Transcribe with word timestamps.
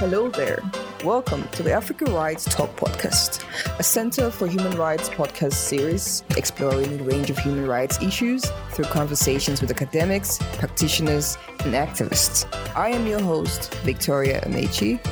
Hello 0.00 0.30
there. 0.30 0.60
Welcome 1.04 1.46
to 1.48 1.62
the 1.62 1.74
Africa 1.74 2.06
Rights 2.06 2.46
Talk 2.46 2.74
podcast, 2.74 3.44
a 3.78 3.82
Center 3.82 4.30
for 4.30 4.46
Human 4.46 4.74
Rights 4.78 5.10
podcast 5.10 5.52
series 5.52 6.24
exploring 6.38 6.98
a 6.98 7.02
range 7.04 7.28
of 7.28 7.36
human 7.36 7.66
rights 7.66 8.00
issues 8.00 8.50
through 8.70 8.86
conversations 8.86 9.60
with 9.60 9.70
academics, 9.70 10.38
practitioners, 10.54 11.36
and 11.66 11.74
activists. 11.74 12.46
I 12.74 12.88
am 12.88 13.06
your 13.06 13.20
host, 13.20 13.74
Victoria 13.84 14.40
Amechi. 14.40 15.04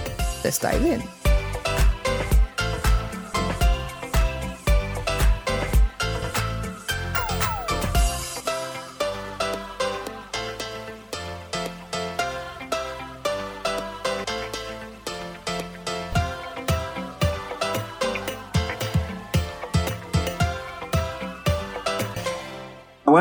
Let's 0.43 0.59
dive 0.59 0.83
in. 0.83 1.18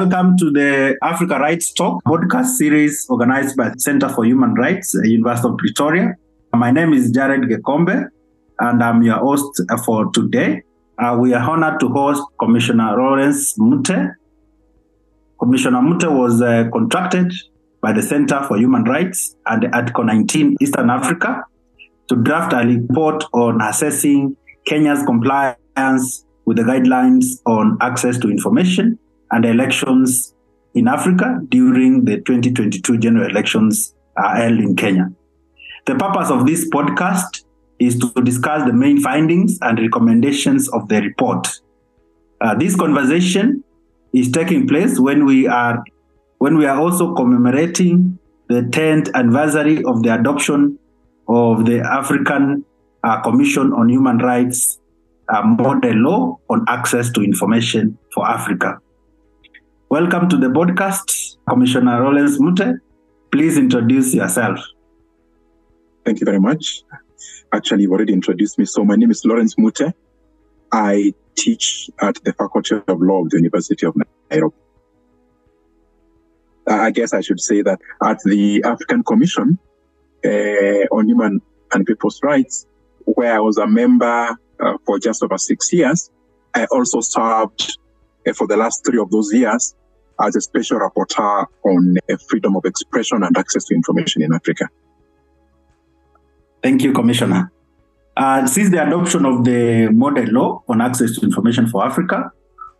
Welcome 0.07 0.37
to 0.37 0.51
the 0.51 0.97
Africa 1.03 1.37
Rights 1.37 1.73
Talk 1.73 2.01
podcast 2.05 2.55
series 2.55 3.05
organized 3.09 3.57
by 3.57 3.67
the 3.67 3.79
Center 3.81 4.07
for 4.07 4.23
Human 4.23 4.53
Rights, 4.53 4.95
uh, 4.95 5.01
University 5.01 5.49
of 5.49 5.57
Pretoria. 5.57 6.15
My 6.53 6.71
name 6.71 6.93
is 6.93 7.11
Jared 7.11 7.41
Gekombe, 7.41 8.07
and 8.57 8.81
I'm 8.81 9.03
your 9.03 9.17
host 9.17 9.61
for 9.83 10.09
today. 10.13 10.63
Uh, 10.97 11.17
we 11.19 11.33
are 11.33 11.41
honored 11.41 11.81
to 11.81 11.89
host 11.89 12.23
Commissioner 12.39 12.95
Lawrence 12.95 13.59
Mute. 13.59 14.13
Commissioner 15.41 15.81
Mute 15.81 16.09
was 16.09 16.41
uh, 16.41 16.69
contracted 16.71 17.33
by 17.81 17.91
the 17.91 18.01
Center 18.01 18.41
for 18.47 18.57
Human 18.57 18.85
Rights 18.85 19.35
and 19.45 19.67
Article 19.75 20.05
19 20.05 20.55
Eastern 20.61 20.89
Africa 20.89 21.43
to 22.07 22.15
draft 22.15 22.53
a 22.53 22.65
report 22.65 23.25
on 23.33 23.59
assessing 23.61 24.37
Kenya's 24.65 25.03
compliance 25.03 26.25
with 26.45 26.55
the 26.55 26.63
guidelines 26.63 27.41
on 27.45 27.77
access 27.81 28.17
to 28.19 28.29
information 28.29 28.97
and 29.31 29.45
elections 29.45 30.33
in 30.73 30.87
Africa 30.87 31.39
during 31.49 32.05
the 32.05 32.17
2022 32.17 32.97
general 32.99 33.29
elections 33.29 33.95
are 34.15 34.35
held 34.35 34.59
in 34.59 34.75
Kenya. 34.75 35.11
The 35.85 35.95
purpose 35.95 36.29
of 36.29 36.45
this 36.45 36.69
podcast 36.69 37.43
is 37.79 37.97
to 37.99 38.11
discuss 38.23 38.65
the 38.65 38.73
main 38.73 38.99
findings 38.99 39.57
and 39.61 39.79
recommendations 39.79 40.67
of 40.69 40.87
the 40.89 41.01
report. 41.01 41.47
Uh, 42.41 42.55
this 42.55 42.75
conversation 42.75 43.63
is 44.13 44.31
taking 44.31 44.67
place 44.67 44.99
when 44.99 45.25
we 45.25 45.47
are 45.47 45.83
when 46.39 46.57
we 46.57 46.65
are 46.65 46.79
also 46.79 47.15
commemorating 47.15 48.19
the 48.47 48.61
10th 48.61 49.11
anniversary 49.13 49.83
of 49.85 50.03
the 50.03 50.13
adoption 50.13 50.77
of 51.27 51.65
the 51.65 51.79
African 51.79 52.63
uh, 53.03 53.21
Commission 53.21 53.73
on 53.73 53.89
Human 53.89 54.19
Rights 54.19 54.79
uh, 55.29 55.41
model 55.41 55.95
law 55.95 56.39
on 56.49 56.63
access 56.67 57.11
to 57.11 57.21
information 57.21 57.97
for 58.13 58.27
Africa. 58.27 58.79
Welcome 59.89 60.27
to 60.27 60.37
the 60.37 60.47
podcast, 60.47 61.37
Commissioner 61.47 62.03
Lawrence 62.03 62.41
Mute. 62.41 62.81
Please 63.31 63.57
introduce 63.57 64.13
yourself. 64.13 64.59
Thank 66.03 66.19
you 66.19 66.25
very 66.25 66.41
much. 66.41 66.83
Actually, 67.53 67.83
you've 67.83 67.93
already 67.93 68.11
introduced 68.11 68.59
me. 68.59 68.65
So, 68.65 68.83
my 68.83 68.97
name 68.97 69.11
is 69.11 69.23
Lawrence 69.23 69.57
Mute. 69.57 69.93
I 70.73 71.13
teach 71.35 71.89
at 72.01 72.15
the 72.25 72.33
Faculty 72.33 72.75
of 72.75 73.01
Law 73.01 73.23
of 73.23 73.29
the 73.29 73.37
University 73.37 73.85
of 73.85 73.95
Nairobi. 74.29 74.57
I 76.67 76.91
guess 76.91 77.13
I 77.13 77.21
should 77.21 77.39
say 77.39 77.61
that 77.61 77.79
at 78.03 78.19
the 78.25 78.61
African 78.65 79.03
Commission 79.05 79.57
uh, 80.25 80.83
on 80.91 81.07
Human 81.07 81.41
and 81.71 81.85
People's 81.85 82.19
Rights, 82.21 82.67
where 83.05 83.33
I 83.35 83.39
was 83.39 83.57
a 83.57 83.65
member 83.65 84.37
uh, 84.59 84.77
for 84.85 84.99
just 84.99 85.23
over 85.23 85.37
six 85.37 85.71
years, 85.71 86.11
I 86.53 86.65
also 86.65 86.99
served 86.99 87.61
uh, 87.61 87.86
for 88.33 88.47
the 88.47 88.57
last 88.57 88.85
three 88.85 88.99
of 88.99 89.09
those 89.11 89.31
years 89.33 89.75
as 90.19 90.35
a 90.35 90.41
special 90.41 90.79
rapporteur 90.79 91.45
on 91.63 91.97
freedom 92.27 92.55
of 92.55 92.65
expression 92.65 93.23
and 93.23 93.37
access 93.37 93.65
to 93.65 93.75
information 93.75 94.21
in 94.21 94.33
Africa. 94.33 94.67
Thank 96.63 96.83
you, 96.83 96.91
Commissioner. 96.91 97.51
Uh, 98.15 98.47
since 98.47 98.71
the 98.71 98.85
adoption 98.85 99.25
of 99.25 99.43
the 99.43 99.89
model 99.91 100.25
law 100.31 100.63
on 100.67 100.81
access 100.81 101.15
to 101.15 101.21
information 101.21 101.67
for 101.67 101.85
Africa, 101.85 102.31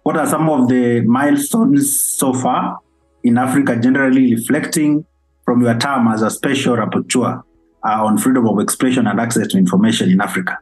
what 0.02 0.18
are 0.18 0.25
some 0.25 0.50
of 0.50 0.68
the 0.68 1.02
milestones 1.02 2.00
so 2.02 2.34
far 2.34 2.79
in 3.24 3.38
Africa, 3.38 3.75
generally 3.75 4.34
reflecting 4.34 5.06
from 5.46 5.62
your 5.62 5.78
term 5.78 6.08
as 6.08 6.24
a 6.24 6.31
special 6.31 6.75
rapporteur 6.75 7.44
uh, 7.85 8.06
on 8.06 8.18
freedom 8.18 8.47
of 8.47 8.59
expression 8.59 9.06
and 9.06 9.19
access 9.19 9.47
to 9.47 9.58
information 9.58 10.09
in 10.09 10.22
Africa? 10.22 10.58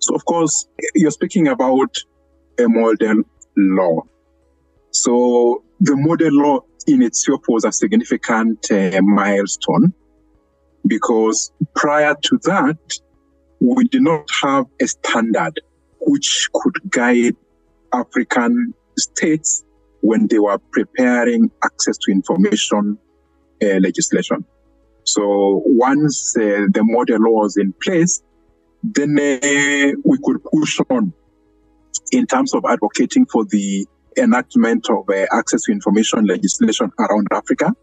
So, 0.00 0.16
of 0.16 0.24
course, 0.24 0.66
you're 0.96 1.12
speaking 1.12 1.46
about 1.46 1.96
a 2.58 2.68
model 2.68 3.22
law. 3.56 4.02
So 4.90 5.64
the 5.80 5.96
model 5.96 6.32
law 6.32 6.60
in 6.86 7.02
itself 7.02 7.42
was 7.48 7.64
a 7.64 7.72
significant 7.72 8.70
uh, 8.70 9.00
milestone 9.02 9.92
because 10.86 11.52
prior 11.74 12.14
to 12.22 12.38
that, 12.44 12.78
we 13.60 13.84
did 13.84 14.02
not 14.02 14.28
have 14.42 14.66
a 14.80 14.86
standard 14.86 15.60
which 16.00 16.48
could 16.52 16.74
guide 16.90 17.36
African 17.92 18.74
states 18.98 19.64
when 20.00 20.26
they 20.26 20.38
were 20.38 20.58
preparing 20.72 21.50
access 21.64 21.96
to 21.98 22.10
information 22.10 22.98
uh, 23.62 23.78
legislation. 23.78 24.44
So 25.04 25.62
once 25.64 26.36
uh, 26.36 26.66
the 26.72 26.82
model 26.82 27.20
law 27.20 27.42
was 27.42 27.56
in 27.56 27.72
place, 27.82 28.22
then 28.82 29.16
uh, 29.18 29.92
we 30.04 30.18
could 30.24 30.42
push 30.44 30.80
on 30.90 31.12
in 32.12 32.26
terms 32.26 32.54
of 32.54 32.64
advocating 32.68 33.26
for 33.26 33.44
the 33.46 33.86
enactment 34.16 34.88
of 34.90 35.08
uh, 35.08 35.26
access 35.32 35.62
to 35.62 35.72
information 35.72 36.26
legislation 36.26 36.92
around 36.98 37.26
Africa. 37.32 37.74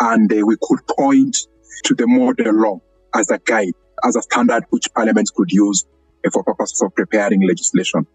And 0.00 0.32
uh, 0.32 0.46
we 0.46 0.56
could 0.60 0.80
point 0.88 1.36
to 1.84 1.94
the 1.94 2.06
model 2.06 2.54
law 2.54 2.80
as 3.14 3.30
a 3.30 3.38
guide, 3.38 3.74
as 4.04 4.16
a 4.16 4.22
standard 4.22 4.64
which 4.70 4.88
parliaments 4.94 5.30
could 5.30 5.52
use 5.52 5.84
uh, 6.26 6.30
for 6.32 6.42
purposes 6.42 6.82
of 6.82 6.94
preparing 6.94 7.46
legislation. 7.46 8.06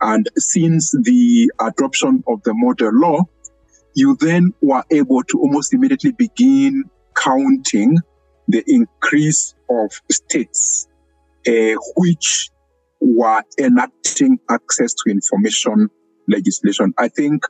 And 0.00 0.28
since 0.36 0.92
the 0.92 1.50
adoption 1.60 2.22
of 2.26 2.42
the 2.44 2.54
model 2.54 2.90
law, 2.92 3.22
you 3.94 4.16
then 4.20 4.52
were 4.60 4.84
able 4.90 5.22
to 5.24 5.38
almost 5.40 5.72
immediately 5.72 6.12
begin 6.12 6.84
counting 7.16 7.98
the 8.48 8.62
increase 8.66 9.54
of 9.70 9.90
states 10.10 10.88
uh, 11.46 11.74
which 11.96 12.50
were 13.04 13.42
enacting 13.58 14.38
access 14.50 14.94
to 14.94 15.10
information 15.10 15.88
legislation. 16.28 16.94
I 16.98 17.08
think 17.08 17.44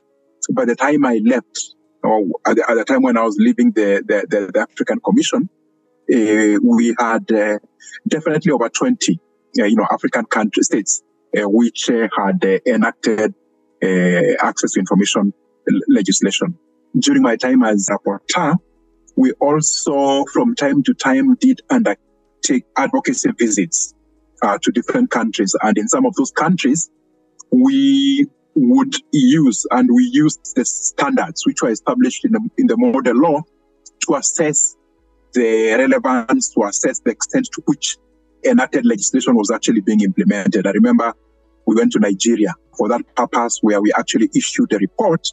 by 0.51 0.65
the 0.65 0.75
time 0.75 1.05
I 1.05 1.21
left, 1.25 1.75
or 2.03 2.25
at 2.45 2.57
the, 2.57 2.69
at 2.69 2.75
the 2.75 2.83
time 2.83 3.01
when 3.01 3.17
I 3.17 3.23
was 3.23 3.37
leaving 3.39 3.71
the, 3.71 4.03
the, 4.05 4.27
the, 4.29 4.51
the 4.51 4.59
African 4.59 4.99
Commission, 4.99 5.49
uh, 6.13 6.59
we 6.61 6.93
had 6.99 7.31
uh, 7.31 7.57
definitely 8.07 8.51
over 8.51 8.69
20, 8.69 9.19
uh, 9.59 9.65
you 9.65 9.75
know, 9.75 9.87
African 9.91 10.25
country 10.25 10.61
states 10.61 11.01
uh, 11.35 11.49
which 11.49 11.89
uh, 11.89 12.07
had 12.15 12.43
uh, 12.45 12.59
enacted 12.65 13.33
access 14.41 14.71
to 14.71 14.79
information 14.79 15.33
legislation. 15.87 16.57
During 16.97 17.21
my 17.21 17.35
time 17.35 17.63
as 17.63 17.89
rapporteur, 17.89 18.55
we 19.17 19.31
also, 19.33 20.25
from 20.31 20.55
time 20.55 20.83
to 20.83 20.93
time, 20.93 21.35
did 21.35 21.61
undertake 21.69 22.65
advocacy 22.77 23.31
visits 23.37 23.93
to 24.41 24.71
different 24.71 25.11
countries, 25.11 25.55
and 25.61 25.77
in 25.77 25.87
some 25.87 26.05
of 26.05 26.13
those 26.15 26.31
countries, 26.31 26.89
we 27.51 28.27
would 28.55 28.95
use, 29.11 29.65
and 29.71 29.89
we 29.93 30.09
used 30.11 30.53
the 30.55 30.65
standards 30.65 31.45
which 31.45 31.61
were 31.61 31.69
established 31.69 32.25
in 32.25 32.31
the, 32.31 32.49
in 32.57 32.67
the 32.67 32.77
model 32.77 33.15
law 33.15 33.41
to 34.07 34.15
assess 34.15 34.75
the 35.33 35.75
relevance, 35.77 36.53
to 36.53 36.63
assess 36.63 36.99
the 36.99 37.11
extent 37.11 37.49
to 37.53 37.61
which 37.65 37.97
enacted 38.45 38.85
legislation 38.85 39.35
was 39.35 39.51
actually 39.51 39.81
being 39.81 40.01
implemented. 40.01 40.67
I 40.67 40.71
remember 40.71 41.13
we 41.67 41.75
went 41.75 41.91
to 41.93 41.99
Nigeria 41.99 42.53
for 42.77 42.87
that 42.89 43.01
purpose 43.15 43.59
where 43.61 43.81
we 43.81 43.91
actually 43.97 44.29
issued 44.35 44.71
a 44.71 44.77
report, 44.77 45.27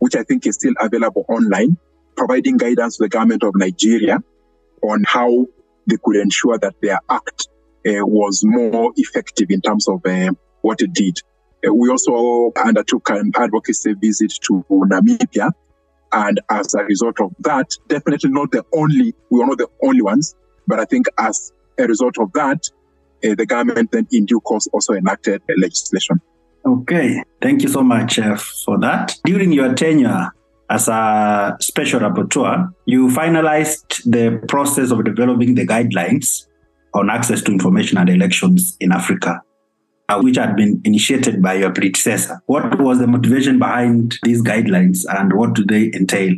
which 0.00 0.16
I 0.16 0.22
think 0.24 0.46
is 0.46 0.56
still 0.56 0.74
available 0.80 1.24
online, 1.28 1.76
providing 2.16 2.56
guidance 2.56 2.96
to 2.96 3.04
the 3.04 3.08
government 3.08 3.42
of 3.42 3.54
Nigeria 3.56 4.18
on 4.82 5.04
how 5.06 5.46
they 5.86 5.96
could 6.02 6.16
ensure 6.16 6.58
that 6.58 6.74
their 6.82 6.98
act 7.08 7.48
uh, 7.48 7.55
was 7.86 8.42
more 8.44 8.92
effective 8.96 9.50
in 9.50 9.60
terms 9.60 9.88
of 9.88 10.04
uh, 10.04 10.32
what 10.62 10.80
it 10.80 10.92
did. 10.92 11.18
Uh, 11.66 11.72
we 11.72 11.88
also 11.88 12.52
undertook 12.56 13.08
an 13.10 13.32
advocacy 13.36 13.94
visit 14.00 14.32
to 14.42 14.64
Namibia. 14.70 15.52
And 16.12 16.40
as 16.50 16.74
a 16.74 16.84
result 16.84 17.20
of 17.20 17.32
that, 17.40 17.70
definitely 17.88 18.30
not 18.30 18.52
the 18.52 18.64
only, 18.74 19.14
we 19.30 19.42
are 19.42 19.46
not 19.46 19.58
the 19.58 19.68
only 19.82 20.02
ones, 20.02 20.34
but 20.66 20.80
I 20.80 20.84
think 20.84 21.06
as 21.18 21.52
a 21.78 21.84
result 21.84 22.18
of 22.18 22.32
that, 22.32 22.60
uh, 23.24 23.34
the 23.34 23.46
government 23.46 23.90
then 23.92 24.06
in 24.12 24.26
due 24.26 24.40
course 24.40 24.66
also 24.72 24.94
enacted 24.94 25.42
legislation. 25.56 26.20
Okay, 26.64 27.22
thank 27.40 27.62
you 27.62 27.68
so 27.68 27.82
much 27.82 28.18
uh, 28.18 28.36
for 28.36 28.78
that. 28.80 29.14
During 29.24 29.52
your 29.52 29.74
tenure 29.74 30.30
as 30.68 30.88
a 30.88 31.56
special 31.60 32.00
rapporteur, 32.00 32.72
you 32.86 33.08
finalized 33.08 34.02
the 34.04 34.44
process 34.48 34.90
of 34.90 35.04
developing 35.04 35.54
the 35.54 35.66
guidelines 35.66 36.46
on 36.96 37.10
access 37.10 37.42
to 37.42 37.52
information 37.52 37.98
and 37.98 38.08
elections 38.08 38.76
in 38.80 38.92
Africa, 38.92 39.40
uh, 40.08 40.20
which 40.20 40.36
had 40.36 40.56
been 40.56 40.80
initiated 40.84 41.42
by 41.42 41.54
your 41.54 41.72
predecessor. 41.72 42.40
What 42.46 42.78
was 42.80 42.98
the 42.98 43.06
motivation 43.06 43.58
behind 43.58 44.18
these 44.22 44.42
guidelines 44.42 45.04
and 45.08 45.32
what 45.34 45.54
do 45.54 45.64
they 45.64 45.90
entail? 45.94 46.34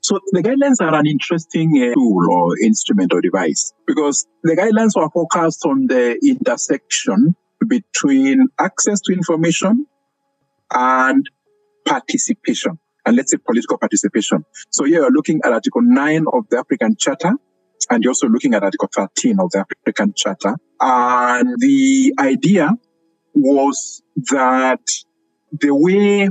So 0.00 0.20
the 0.32 0.42
guidelines 0.42 0.80
are 0.80 0.94
an 0.94 1.06
interesting 1.06 1.70
uh, 1.82 1.94
tool 1.94 2.30
or 2.30 2.58
instrument 2.58 3.12
or 3.12 3.20
device 3.20 3.72
because 3.86 4.26
the 4.42 4.54
guidelines 4.54 4.92
were 4.94 5.10
focused 5.10 5.64
on 5.64 5.86
the 5.88 6.16
intersection 6.24 7.34
between 7.66 8.46
access 8.58 9.00
to 9.02 9.12
information 9.12 9.86
and 10.72 11.28
participation 11.86 12.78
and 13.06 13.16
let's 13.16 13.30
say 13.30 13.38
political 13.38 13.78
participation. 13.78 14.44
So 14.70 14.84
here 14.84 15.00
you're 15.00 15.12
looking 15.12 15.40
at 15.44 15.52
Article 15.52 15.80
9 15.82 16.26
of 16.32 16.48
the 16.50 16.58
African 16.58 16.96
Charter, 16.96 17.32
and 17.90 18.02
you're 18.02 18.10
also 18.10 18.28
looking 18.28 18.54
at 18.54 18.62
Article 18.62 18.88
13 18.94 19.38
of 19.40 19.50
the 19.50 19.64
African 19.82 20.12
Charter. 20.16 20.56
And 20.80 21.60
the 21.60 22.14
idea 22.18 22.70
was 23.34 24.02
that 24.30 24.80
the 25.52 25.74
way 25.74 26.28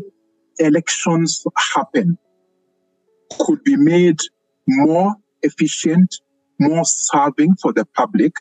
elections 0.59 1.45
happen 1.75 2.17
could 3.39 3.63
be 3.63 3.75
made 3.75 4.19
more 4.67 5.15
efficient, 5.41 6.15
more 6.59 6.83
serving 6.85 7.55
for 7.61 7.73
the 7.73 7.85
public 7.85 8.33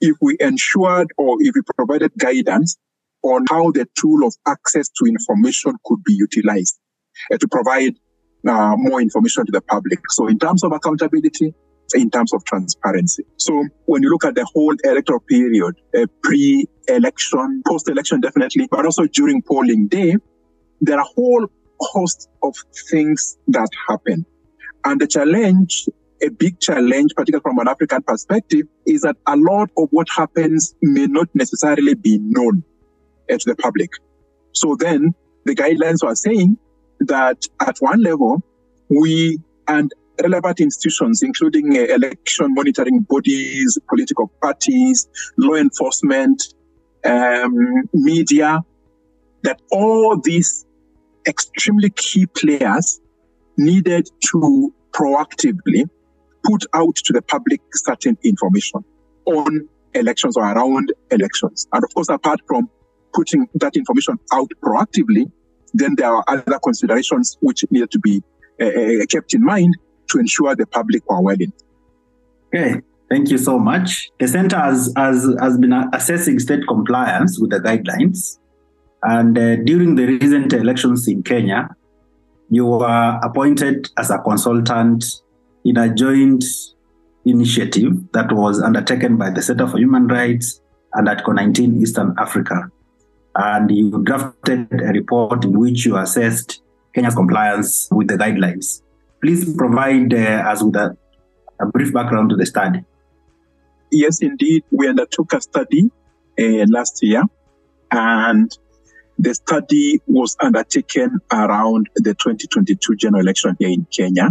if 0.00 0.16
we 0.20 0.36
ensured 0.40 1.08
or 1.18 1.36
if 1.40 1.54
we 1.54 1.62
provided 1.76 2.12
guidance 2.18 2.76
on 3.22 3.44
how 3.50 3.70
the 3.70 3.86
tool 3.98 4.26
of 4.26 4.34
access 4.46 4.88
to 4.88 5.06
information 5.06 5.74
could 5.84 6.02
be 6.04 6.14
utilized 6.14 6.78
uh, 7.32 7.36
to 7.36 7.46
provide 7.48 7.94
uh, 8.48 8.74
more 8.76 9.00
information 9.00 9.44
to 9.44 9.52
the 9.52 9.60
public. 9.60 9.98
So 10.10 10.26
in 10.26 10.38
terms 10.38 10.64
of 10.64 10.72
accountability, 10.72 11.54
in 11.94 12.10
terms 12.10 12.32
of 12.32 12.44
transparency. 12.44 13.24
So 13.36 13.66
when 13.86 14.02
you 14.02 14.10
look 14.10 14.24
at 14.24 14.34
the 14.34 14.46
whole 14.52 14.74
electoral 14.84 15.20
period, 15.20 15.74
uh, 15.96 16.06
pre-election, 16.22 17.62
post-election 17.66 18.20
definitely, 18.20 18.68
but 18.70 18.84
also 18.84 19.06
during 19.06 19.42
polling 19.42 19.88
day, 19.88 20.16
there 20.80 20.98
are 20.98 21.02
a 21.02 21.14
whole 21.14 21.46
host 21.80 22.28
of 22.42 22.54
things 22.90 23.38
that 23.48 23.68
happen. 23.88 24.24
And 24.84 25.00
the 25.00 25.06
challenge, 25.06 25.86
a 26.22 26.28
big 26.28 26.60
challenge, 26.60 27.12
particularly 27.16 27.42
from 27.42 27.58
an 27.58 27.68
African 27.68 28.02
perspective, 28.02 28.66
is 28.86 29.02
that 29.02 29.16
a 29.26 29.36
lot 29.36 29.70
of 29.76 29.88
what 29.90 30.08
happens 30.14 30.74
may 30.82 31.06
not 31.06 31.28
necessarily 31.34 31.94
be 31.94 32.18
known 32.22 32.62
uh, 33.30 33.36
to 33.36 33.44
the 33.46 33.56
public. 33.56 33.90
So 34.52 34.76
then 34.78 35.14
the 35.44 35.54
guidelines 35.54 36.02
are 36.02 36.14
saying 36.14 36.58
that 37.00 37.44
at 37.60 37.76
one 37.80 38.02
level, 38.02 38.42
we 38.88 39.38
and 39.68 39.92
relevant 40.22 40.60
institutions, 40.60 41.22
including 41.22 41.76
uh, 41.76 41.82
election 41.94 42.54
monitoring 42.54 43.00
bodies, 43.08 43.78
political 43.88 44.30
parties, 44.42 45.08
law 45.36 45.54
enforcement, 45.54 46.42
um, 47.04 47.54
media, 47.92 48.60
that 49.42 49.60
all 49.70 50.20
these 50.22 50.66
extremely 51.26 51.90
key 51.90 52.26
players 52.26 53.00
needed 53.56 54.08
to 54.30 54.72
proactively 54.92 55.88
put 56.44 56.64
out 56.74 56.96
to 56.96 57.12
the 57.12 57.22
public 57.22 57.60
certain 57.74 58.16
information 58.24 58.84
on 59.26 59.68
elections 59.94 60.36
or 60.36 60.44
around 60.44 60.92
elections. 61.10 61.66
And 61.72 61.84
of 61.84 61.94
course, 61.94 62.08
apart 62.08 62.40
from 62.46 62.68
putting 63.12 63.48
that 63.54 63.76
information 63.76 64.18
out 64.32 64.50
proactively, 64.62 65.30
then 65.74 65.94
there 65.96 66.10
are 66.10 66.24
other 66.26 66.58
considerations 66.62 67.36
which 67.40 67.64
need 67.70 67.90
to 67.90 67.98
be 67.98 68.22
uh, 68.60 69.04
kept 69.08 69.34
in 69.34 69.44
mind 69.44 69.74
to 70.10 70.18
ensure 70.18 70.54
the 70.54 70.66
public 70.66 71.02
are 71.08 71.22
well 71.22 71.36
in. 71.38 71.52
Okay, 72.48 72.80
thank 73.08 73.30
you 73.30 73.38
so 73.38 73.58
much. 73.58 74.10
The 74.18 74.28
center 74.28 74.56
has, 74.56 74.92
has, 74.96 75.28
has 75.40 75.58
been 75.58 75.72
assessing 75.92 76.38
state 76.38 76.66
compliance 76.68 77.38
with 77.38 77.50
the 77.50 77.58
guidelines. 77.58 78.38
And 79.02 79.38
uh, 79.38 79.56
during 79.56 79.94
the 79.94 80.06
recent 80.06 80.52
elections 80.52 81.08
in 81.08 81.22
Kenya, 81.22 81.74
you 82.50 82.66
were 82.66 83.20
appointed 83.22 83.88
as 83.96 84.10
a 84.10 84.18
consultant 84.18 85.04
in 85.64 85.76
a 85.76 85.94
joint 85.94 86.44
initiative 87.24 87.92
that 88.12 88.32
was 88.32 88.60
undertaken 88.60 89.16
by 89.16 89.30
the 89.30 89.42
Center 89.42 89.68
for 89.68 89.78
Human 89.78 90.08
Rights 90.08 90.60
and 90.94 91.08
Article 91.08 91.34
19 91.34 91.80
Eastern 91.80 92.14
Africa 92.18 92.70
and 93.34 93.70
you 93.70 94.02
drafted 94.02 94.68
a 94.72 94.88
report 94.88 95.44
in 95.44 95.58
which 95.58 95.86
you 95.86 95.96
assessed 95.96 96.62
Kenya's 96.94 97.14
compliance 97.14 97.88
with 97.90 98.08
the 98.08 98.14
guidelines. 98.14 98.82
Please 99.22 99.54
provide 99.54 100.14
uh, 100.14 100.50
us 100.50 100.62
with 100.62 100.76
a, 100.76 100.96
a, 101.60 101.66
brief 101.66 101.92
background 101.92 102.30
to 102.30 102.36
the 102.36 102.46
study. 102.46 102.84
Yes, 103.90 104.22
indeed. 104.22 104.64
We 104.70 104.88
undertook 104.88 105.32
a 105.32 105.40
study 105.40 105.90
uh, 106.38 106.64
last 106.68 107.02
year, 107.02 107.22
and 107.90 108.50
the 109.18 109.34
study 109.34 110.00
was 110.06 110.36
undertaken 110.40 111.18
around 111.30 111.88
the 111.96 112.14
2022 112.14 112.96
general 112.96 113.20
election 113.22 113.56
here 113.58 113.68
in 113.68 113.86
Kenya. 113.90 114.30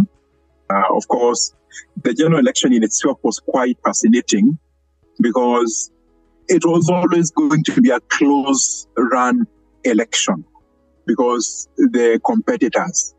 Uh, 0.68 0.96
of 0.96 1.06
course, 1.06 1.54
the 2.02 2.12
general 2.12 2.40
election 2.40 2.72
in 2.72 2.82
itself 2.82 3.18
was 3.22 3.38
quite 3.38 3.78
fascinating 3.84 4.58
because 5.20 5.92
it 6.48 6.64
was 6.64 6.90
always 6.90 7.30
going 7.30 7.62
to 7.64 7.80
be 7.80 7.90
a 7.90 8.00
close 8.00 8.88
run 8.96 9.46
election 9.84 10.44
because 11.06 11.68
the 11.76 12.20
competitors 12.24 13.14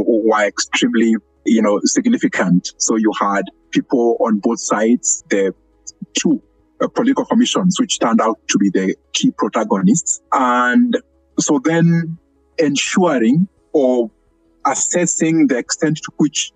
were 0.00 0.46
extremely, 0.46 1.16
you 1.44 1.62
know, 1.62 1.80
significant. 1.84 2.72
So 2.78 2.96
you 2.96 3.12
had 3.20 3.44
people 3.70 4.16
on 4.20 4.38
both 4.38 4.60
sides, 4.60 5.24
the 5.28 5.54
two 6.14 6.42
uh, 6.80 6.88
political 6.88 7.24
commissions, 7.24 7.78
which 7.80 7.98
turned 7.98 8.20
out 8.20 8.38
to 8.48 8.58
be 8.58 8.70
the 8.70 8.96
key 9.12 9.30
protagonists. 9.30 10.20
And 10.32 10.96
so 11.38 11.60
then 11.62 12.18
ensuring 12.58 13.48
or 13.72 14.10
assessing 14.66 15.48
the 15.48 15.58
extent 15.58 15.96
to 15.98 16.12
which 16.18 16.52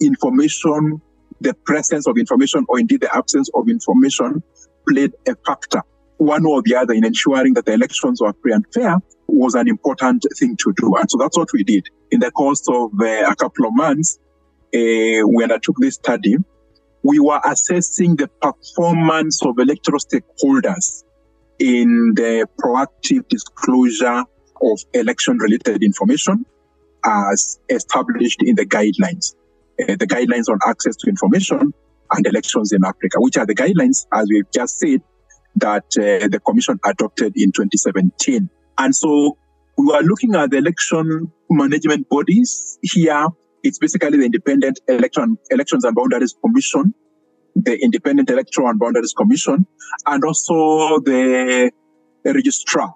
information, 0.00 1.00
the 1.40 1.54
presence 1.64 2.06
of 2.06 2.16
information, 2.18 2.64
or 2.68 2.78
indeed 2.78 3.00
the 3.00 3.14
absence 3.14 3.48
of 3.54 3.68
information 3.68 4.42
played 4.88 5.12
a 5.28 5.34
factor, 5.46 5.82
one 6.18 6.46
or 6.46 6.62
the 6.62 6.74
other, 6.74 6.94
in 6.94 7.04
ensuring 7.04 7.54
that 7.54 7.66
the 7.66 7.72
elections 7.72 8.20
were 8.20 8.32
free 8.42 8.52
and 8.52 8.64
fair 8.72 8.96
was 9.28 9.54
an 9.54 9.68
important 9.68 10.24
thing 10.38 10.56
to 10.58 10.72
do. 10.76 10.94
And 10.96 11.10
so 11.10 11.18
that's 11.18 11.36
what 11.36 11.48
we 11.52 11.64
did. 11.64 11.88
In 12.12 12.20
the 12.20 12.30
course 12.30 12.68
of 12.68 12.90
uh, 13.00 13.30
a 13.30 13.34
couple 13.34 13.66
of 13.66 13.72
months, 13.74 14.18
uh, 14.74 15.26
we 15.26 15.42
undertook 15.42 15.76
this 15.78 15.94
study. 15.94 16.36
We 17.02 17.18
were 17.18 17.40
assessing 17.42 18.16
the 18.16 18.28
performance 18.28 19.42
of 19.44 19.58
electoral 19.58 19.98
stakeholders 19.98 21.04
in 21.58 22.12
the 22.14 22.46
proactive 22.62 23.26
disclosure 23.28 24.24
of 24.60 24.78
election 24.92 25.38
related 25.38 25.82
information 25.82 26.44
as 27.02 27.58
established 27.70 28.42
in 28.42 28.56
the 28.56 28.66
guidelines. 28.66 29.34
Uh, 29.80 29.96
the 29.96 30.06
guidelines 30.06 30.50
on 30.50 30.58
access 30.66 30.96
to 30.96 31.08
information 31.08 31.72
and 32.10 32.26
elections 32.26 32.72
in 32.72 32.84
Africa, 32.84 33.16
which 33.20 33.38
are 33.38 33.46
the 33.46 33.54
guidelines, 33.54 34.06
as 34.12 34.28
we've 34.28 34.50
just 34.52 34.78
said, 34.78 35.00
that 35.56 35.84
uh, 35.96 36.28
the 36.28 36.40
Commission 36.46 36.78
adopted 36.84 37.32
in 37.36 37.52
2017. 37.52 38.50
And 38.76 38.94
so 38.94 39.38
we 39.76 39.86
were 39.86 40.02
looking 40.02 40.34
at 40.34 40.50
the 40.50 40.58
election 40.58 41.32
management 41.50 42.08
bodies 42.08 42.78
here. 42.82 43.26
It's 43.62 43.78
basically 43.78 44.18
the 44.18 44.24
Independent 44.24 44.80
Election, 44.88 45.38
Elections 45.50 45.84
and 45.84 45.94
Boundaries 45.94 46.34
Commission, 46.44 46.94
the 47.54 47.78
Independent 47.82 48.30
Electoral 48.30 48.68
and 48.68 48.78
Boundaries 48.78 49.14
Commission, 49.16 49.66
and 50.06 50.24
also 50.24 51.00
the, 51.00 51.70
Registrar 52.24 52.94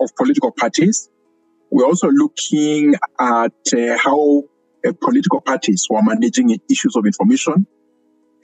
of 0.00 0.10
Political 0.16 0.50
Parties. 0.52 1.08
We're 1.70 1.86
also 1.86 2.08
looking 2.10 2.94
at 3.20 3.52
uh, 3.72 3.98
how 3.98 4.42
uh, 4.86 4.92
political 5.00 5.40
parties 5.40 5.86
were 5.88 6.02
managing 6.02 6.58
issues 6.68 6.96
of 6.96 7.06
information 7.06 7.66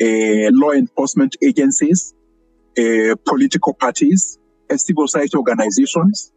uh, 0.01 0.49
law 0.53 0.71
enforcement 0.71 1.37
agencies, 1.43 2.15
uh, 2.79 3.15
political 3.27 3.75
parties, 3.75 4.39
civil 4.77 5.07
society 5.07 5.37
organizations, 5.37 6.33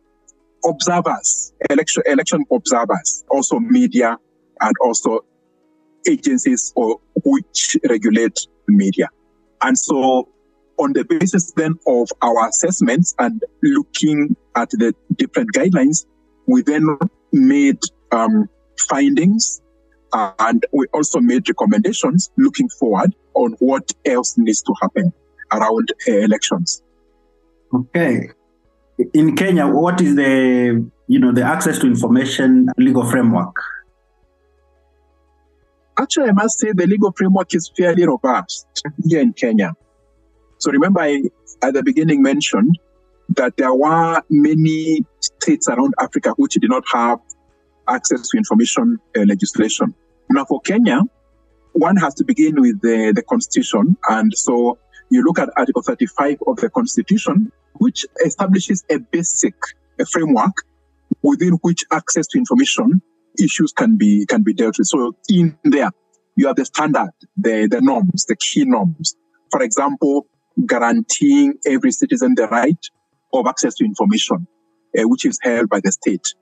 observers, 0.65 1.53
election, 1.70 2.03
election 2.05 2.46
observers, 2.51 3.24
also 3.29 3.60
media, 3.60 4.17
and 4.62 4.74
also 4.82 5.20
agencies 6.08 6.74
or 6.75 7.00
which 7.24 7.77
regulate 7.89 8.39
media. 8.67 9.08
And 9.62 9.77
so 9.77 10.29
on 10.79 10.93
the 10.93 11.05
basis 11.05 11.51
then 11.55 11.75
of 11.88 12.10
our 12.22 12.48
assessments 12.50 13.15
and 13.20 13.41
looking 13.62 14.36
at 14.55 14.70
the 14.72 14.93
different 15.15 15.51
guidelines, 15.53 16.05
we 16.48 16.62
then 16.62 16.98
made 17.32 17.79
um, 18.12 18.50
findings 18.89 19.62
and 20.13 20.65
we 20.72 20.86
also 20.93 21.20
made 21.20 21.48
recommendations 21.48 22.29
looking 22.38 22.70
forward 22.79 23.15
on 23.34 23.55
what 23.60 23.91
else 24.05 24.38
needs 24.38 24.62
to 24.62 24.74
happen 24.82 25.12
around 25.51 25.91
uh, 26.08 26.12
elections. 26.12 26.84
Okay. 27.74 28.29
In 29.14 29.36
Kenya, 29.36 29.68
what 29.68 30.02
is 30.02 30.16
the 30.16 30.90
you 31.08 31.20
know 31.20 31.32
the 31.32 31.44
access 31.44 31.80
to 31.80 31.88
information 31.88 32.70
legal 32.78 33.10
framework? 33.10 33.56
Actually, 36.00 36.30
I 36.30 36.34
must 36.34 36.60
say 36.60 36.72
the 36.74 36.88
legal 36.88 37.12
framework 37.12 37.54
is 37.54 37.72
fairly 37.78 38.06
robust 38.06 38.68
here 39.06 39.22
in 39.22 39.34
Kenya. 39.34 39.74
So 40.58 40.72
remember, 40.72 41.02
I 41.02 41.24
at 41.62 41.74
the 41.74 41.84
beginning 41.84 42.22
mentioned 42.22 42.78
that 43.30 43.58
there 43.58 43.74
were 43.74 44.22
many 44.30 45.06
states 45.20 45.68
around 45.68 45.94
Africa 46.00 46.34
which 46.38 46.54
did 46.54 46.70
not 46.70 46.84
have 46.92 47.20
access 47.88 48.30
to 48.30 48.38
information 48.38 49.00
uh, 49.18 49.22
legislation. 49.22 49.94
Now, 50.30 50.46
for 50.46 50.62
Kenya, 50.62 51.02
one 51.74 51.98
has 51.98 52.14
to 52.16 52.24
begin 52.24 52.62
with 52.62 52.82
the, 52.82 53.12
the 53.16 53.24
constitution. 53.24 53.98
And 54.10 54.32
so 54.36 54.78
you 55.10 55.24
look 55.24 55.40
at 55.40 55.50
Article 55.58 55.82
35 55.82 56.38
of 56.48 56.58
the 56.58 56.70
constitution, 56.70 57.52
which 57.75 58.06
establishes 58.25 58.84
a 58.89 59.00
basic 59.00 59.56
a 60.00 60.06
framework 60.06 60.53
within 61.22 61.53
which 61.62 61.84
access 61.92 62.27
to 62.27 62.38
information 62.38 63.01
issues 63.39 63.72
can 63.72 63.96
be 63.98 64.25
can 64.25 64.44
be 64.44 64.53
dealt 64.53 64.77
with. 64.77 64.88
So 64.88 65.15
in 65.30 65.58
there, 65.63 65.92
you 66.36 66.48
have 66.48 66.56
the 66.56 66.65
standard, 66.65 67.12
the, 67.38 67.68
the 67.70 67.82
norms, 67.82 68.25
the 68.25 68.36
key 68.36 68.65
norms. 68.65 69.15
For 69.51 69.62
example, 69.62 70.27
guaranteeing 70.65 71.56
every 71.65 71.92
citizen 71.92 72.34
the 72.36 72.48
right 72.48 72.77
of 73.34 73.48
access 73.48 73.75
to 73.75 73.86
information, 73.86 74.48
uh, 74.98 75.08
which 75.08 75.25
is 75.25 75.39
held 75.42 75.70
by 75.70 75.80
the 75.84 75.92
state. 75.92 76.34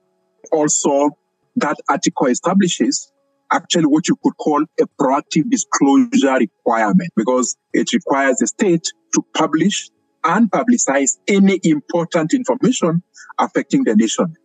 Also, 0.50 1.10
that 1.56 1.76
article 1.88 2.26
establishes 2.26 3.12
actually 3.50 3.86
what 3.86 4.08
you 4.08 4.16
could 4.22 4.36
call 4.38 4.62
a 4.80 4.84
proactive 5.00 5.50
disclosure 5.50 6.38
requirement 6.38 7.10
because 7.16 7.56
it 7.74 7.92
requires 7.92 8.36
the 8.38 8.46
state 8.46 8.86
to 9.14 9.24
publish 9.34 9.90
and 10.24 10.50
publicize 10.50 11.18
any 11.28 11.60
important 11.64 12.34
information 12.34 13.02
affecting 13.38 13.84
the 13.84 13.96
nation. 13.96 14.36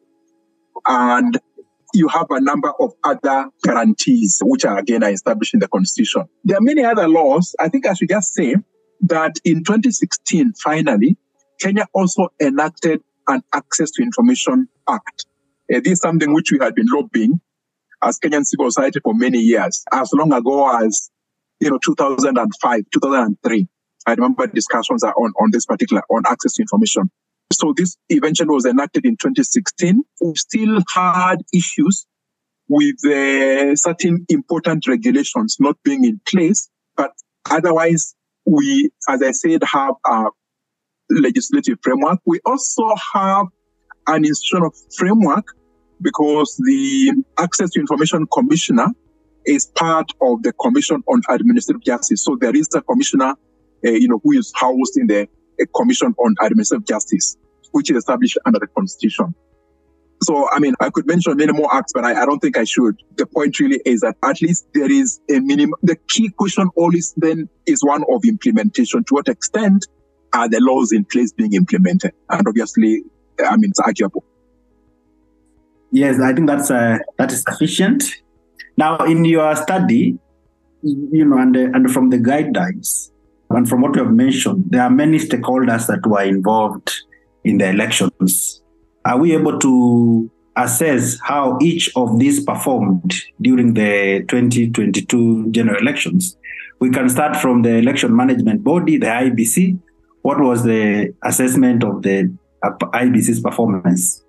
And 0.85 1.39
you 1.93 2.07
have 2.09 2.27
a 2.29 2.41
number 2.41 2.71
of 2.79 2.93
other 3.03 3.49
guarantees, 3.63 4.41
which 4.43 4.65
are 4.65 4.77
again 4.77 5.03
are 5.03 5.11
established 5.11 5.53
in 5.53 5.59
the 5.59 5.67
constitution. 5.67 6.25
There 6.43 6.57
are 6.57 6.61
many 6.61 6.83
other 6.83 7.07
laws. 7.07 7.55
I 7.59 7.69
think 7.69 7.87
I 7.87 7.93
should 7.93 8.09
just 8.09 8.33
say 8.33 8.55
that 9.01 9.35
in 9.43 9.63
2016, 9.63 10.53
finally, 10.61 11.17
Kenya 11.59 11.87
also 11.93 12.29
enacted 12.41 13.01
an 13.27 13.41
Access 13.53 13.91
to 13.91 14.03
Information 14.03 14.67
Act. 14.89 15.25
Uh, 15.73 15.79
this 15.83 15.93
is 15.93 15.99
something 15.99 16.33
which 16.33 16.51
we 16.51 16.59
had 16.59 16.75
been 16.75 16.87
lobbying 16.87 17.41
as 18.01 18.19
Kenyan 18.19 18.45
civil 18.45 18.71
society 18.71 18.99
for 19.03 19.13
many 19.13 19.39
years, 19.39 19.83
as 19.91 20.11
long 20.13 20.31
ago 20.33 20.69
as, 20.85 21.09
you 21.59 21.69
know, 21.69 21.79
2005, 21.83 22.83
2003. 22.93 23.67
I 24.05 24.11
remember 24.11 24.47
discussions 24.47 25.03
on, 25.03 25.33
on 25.39 25.51
this 25.51 25.65
particular, 25.65 26.01
on 26.09 26.23
access 26.27 26.53
to 26.53 26.63
information. 26.63 27.09
So 27.51 27.73
this 27.75 27.97
eventually 28.09 28.49
was 28.49 28.65
enacted 28.65 29.05
in 29.05 29.13
2016. 29.13 30.03
We 30.21 30.35
still 30.35 30.79
had 30.93 31.37
issues 31.53 32.05
with 32.67 33.03
uh, 33.05 33.75
certain 33.75 34.25
important 34.29 34.87
regulations 34.87 35.57
not 35.59 35.77
being 35.83 36.03
in 36.03 36.19
place, 36.27 36.69
but 36.95 37.11
otherwise 37.49 38.13
we, 38.45 38.91
as 39.07 39.21
I 39.21 39.31
said, 39.31 39.63
have 39.63 39.95
a 40.05 40.25
legislative 41.09 41.77
framework. 41.81 42.19
We 42.25 42.39
also 42.45 42.89
have 43.13 43.47
an 44.07 44.25
institutional 44.25 44.73
framework 44.97 45.45
because 46.01 46.55
the 46.65 47.23
Access 47.37 47.71
to 47.71 47.79
Information 47.79 48.27
Commissioner 48.31 48.87
is 49.45 49.65
part 49.65 50.11
of 50.21 50.43
the 50.43 50.53
Commission 50.53 51.03
on 51.07 51.21
Administrative 51.29 51.83
Justice. 51.83 52.23
So 52.23 52.37
there 52.39 52.55
is 52.55 52.67
a 52.75 52.81
commissioner, 52.81 53.33
you 53.83 54.07
know, 54.07 54.19
who 54.23 54.33
is 54.33 54.51
housed 54.55 54.97
in 54.97 55.07
the 55.07 55.23
uh, 55.23 55.65
Commission 55.75 56.13
on 56.17 56.35
Administrative 56.41 56.85
Justice, 56.85 57.37
which 57.71 57.89
is 57.91 57.97
established 57.97 58.37
under 58.45 58.59
the 58.59 58.67
Constitution. 58.67 59.33
So, 60.23 60.49
I 60.51 60.59
mean, 60.59 60.73
I 60.79 60.89
could 60.89 61.05
mention 61.05 61.37
many 61.37 61.53
more 61.53 61.73
acts, 61.73 61.93
but 61.93 62.03
I, 62.03 62.23
I, 62.23 62.25
don't 62.25 62.39
think 62.39 62.57
I 62.57 62.63
should. 62.63 62.95
The 63.17 63.27
point 63.27 63.59
really 63.59 63.79
is 63.85 64.01
that 64.01 64.15
at 64.23 64.41
least 64.41 64.67
there 64.73 64.91
is 64.91 65.19
a 65.29 65.39
minimum. 65.39 65.75
The 65.83 65.95
key 66.07 66.29
question 66.29 66.69
always 66.75 67.13
then 67.17 67.47
is 67.67 67.83
one 67.83 68.03
of 68.09 68.25
implementation. 68.25 69.03
To 69.03 69.13
what 69.13 69.27
extent 69.27 69.85
are 70.33 70.49
the 70.49 70.59
laws 70.59 70.91
in 70.91 71.05
place 71.05 71.31
being 71.31 71.53
implemented? 71.53 72.13
And 72.31 72.47
obviously, 72.47 73.03
I 73.45 73.57
mean, 73.57 73.69
it's 73.69 73.79
arguable. 73.79 74.23
Yes, 75.91 76.19
I 76.19 76.33
think 76.33 76.47
that's 76.47 76.71
uh, 76.71 76.97
that 77.17 77.31
is 77.31 77.43
sufficient. 77.43 78.03
Now, 78.75 78.97
in 78.97 79.23
your 79.23 79.55
study, 79.55 80.17
you 80.81 81.25
know, 81.25 81.37
and 81.37 81.55
uh, 81.55 81.59
and 81.73 81.91
from 81.91 82.09
the 82.09 82.17
guidelines 82.17 83.11
and 83.49 83.67
from 83.67 83.81
what 83.81 83.95
you 83.95 84.03
have 84.03 84.13
mentioned, 84.13 84.65
there 84.69 84.81
are 84.81 84.89
many 84.89 85.19
stakeholders 85.19 85.87
that 85.87 86.05
were 86.05 86.23
involved 86.23 86.91
in 87.43 87.57
the 87.57 87.69
elections. 87.69 88.61
Are 89.05 89.17
we 89.17 89.33
able 89.33 89.57
to 89.59 90.29
assess 90.57 91.17
how 91.21 91.57
each 91.61 91.89
of 91.95 92.19
these 92.19 92.43
performed 92.43 93.13
during 93.39 93.73
the 93.73 94.25
2022 94.27 95.51
general 95.51 95.79
elections? 95.79 96.37
We 96.79 96.89
can 96.89 97.09
start 97.09 97.37
from 97.37 97.61
the 97.61 97.75
election 97.77 98.15
management 98.15 98.63
body, 98.63 98.97
the 98.97 99.07
IEBC. 99.07 99.79
What 100.23 100.39
was 100.41 100.63
the 100.63 101.13
assessment 101.23 101.83
of 101.83 102.01
the 102.01 102.35
uh, 102.63 102.71
IEBC's 102.71 103.39
performance? 103.39 104.23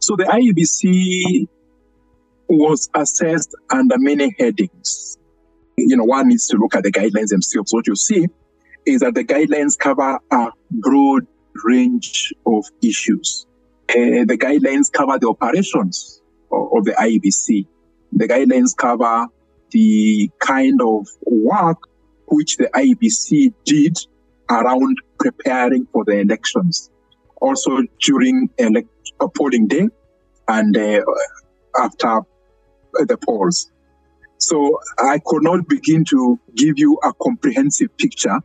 So 0.00 0.16
the 0.16 0.24
IEBC 0.24 1.48
was 2.48 2.90
assessed 2.94 3.54
under 3.70 3.96
many 3.98 4.34
headings. 4.38 5.16
You 5.76 5.96
know, 5.96 6.04
one 6.04 6.28
needs 6.28 6.46
to 6.48 6.56
look 6.56 6.74
at 6.74 6.84
the 6.84 6.92
guidelines 6.92 7.28
themselves. 7.28 7.72
What 7.72 7.86
you 7.86 7.96
see 7.96 8.26
is 8.86 9.00
that 9.00 9.14
the 9.14 9.24
guidelines 9.24 9.78
cover 9.78 10.18
a 10.30 10.48
broad 10.70 11.26
range 11.64 12.32
of 12.46 12.64
issues. 12.82 13.46
Uh, 13.88 14.24
the 14.26 14.38
guidelines 14.38 14.92
cover 14.92 15.18
the 15.18 15.28
operations 15.28 16.20
of, 16.52 16.68
of 16.76 16.84
the 16.84 16.92
IEBC. 16.92 17.66
The 18.12 18.28
guidelines 18.28 18.76
cover 18.76 19.26
the 19.70 20.30
kind 20.38 20.80
of 20.80 21.06
work 21.24 21.78
which 22.26 22.56
the 22.56 22.70
IEBC 22.74 23.52
did 23.64 23.96
around 24.50 24.98
preparing 25.18 25.86
for 25.92 26.04
the 26.04 26.20
elections. 26.20 26.90
Also 27.40 27.82
during 28.00 28.48
elect- 28.58 28.88
polling 29.34 29.66
day 29.66 29.88
and 30.48 30.76
uh, 30.76 31.00
after 31.76 32.20
the 32.92 33.18
polls. 33.18 33.70
So 34.48 34.78
I 34.98 35.20
could 35.24 35.42
not 35.42 35.68
begin 35.68 36.04
to 36.06 36.38
give 36.54 36.78
you 36.78 36.98
a 37.02 37.14
comprehensive 37.14 37.96
picture. 37.96 38.40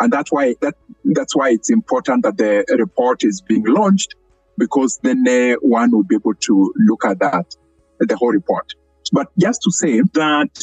And 0.00 0.10
that's 0.12 0.32
why 0.32 0.54
that 0.62 0.74
that's 1.04 1.36
why 1.36 1.50
it's 1.50 1.70
important 1.70 2.22
that 2.24 2.38
the 2.38 2.64
report 2.78 3.24
is 3.24 3.42
being 3.42 3.64
launched 3.66 4.14
because 4.56 4.98
then 5.02 5.24
one 5.60 5.90
will 5.90 6.04
be 6.04 6.14
able 6.14 6.34
to 6.34 6.72
look 6.76 7.04
at 7.04 7.18
that, 7.18 7.54
the 8.00 8.16
whole 8.16 8.32
report. 8.32 8.72
But 9.12 9.28
just 9.38 9.60
to 9.62 9.70
say 9.70 10.00
that 10.14 10.58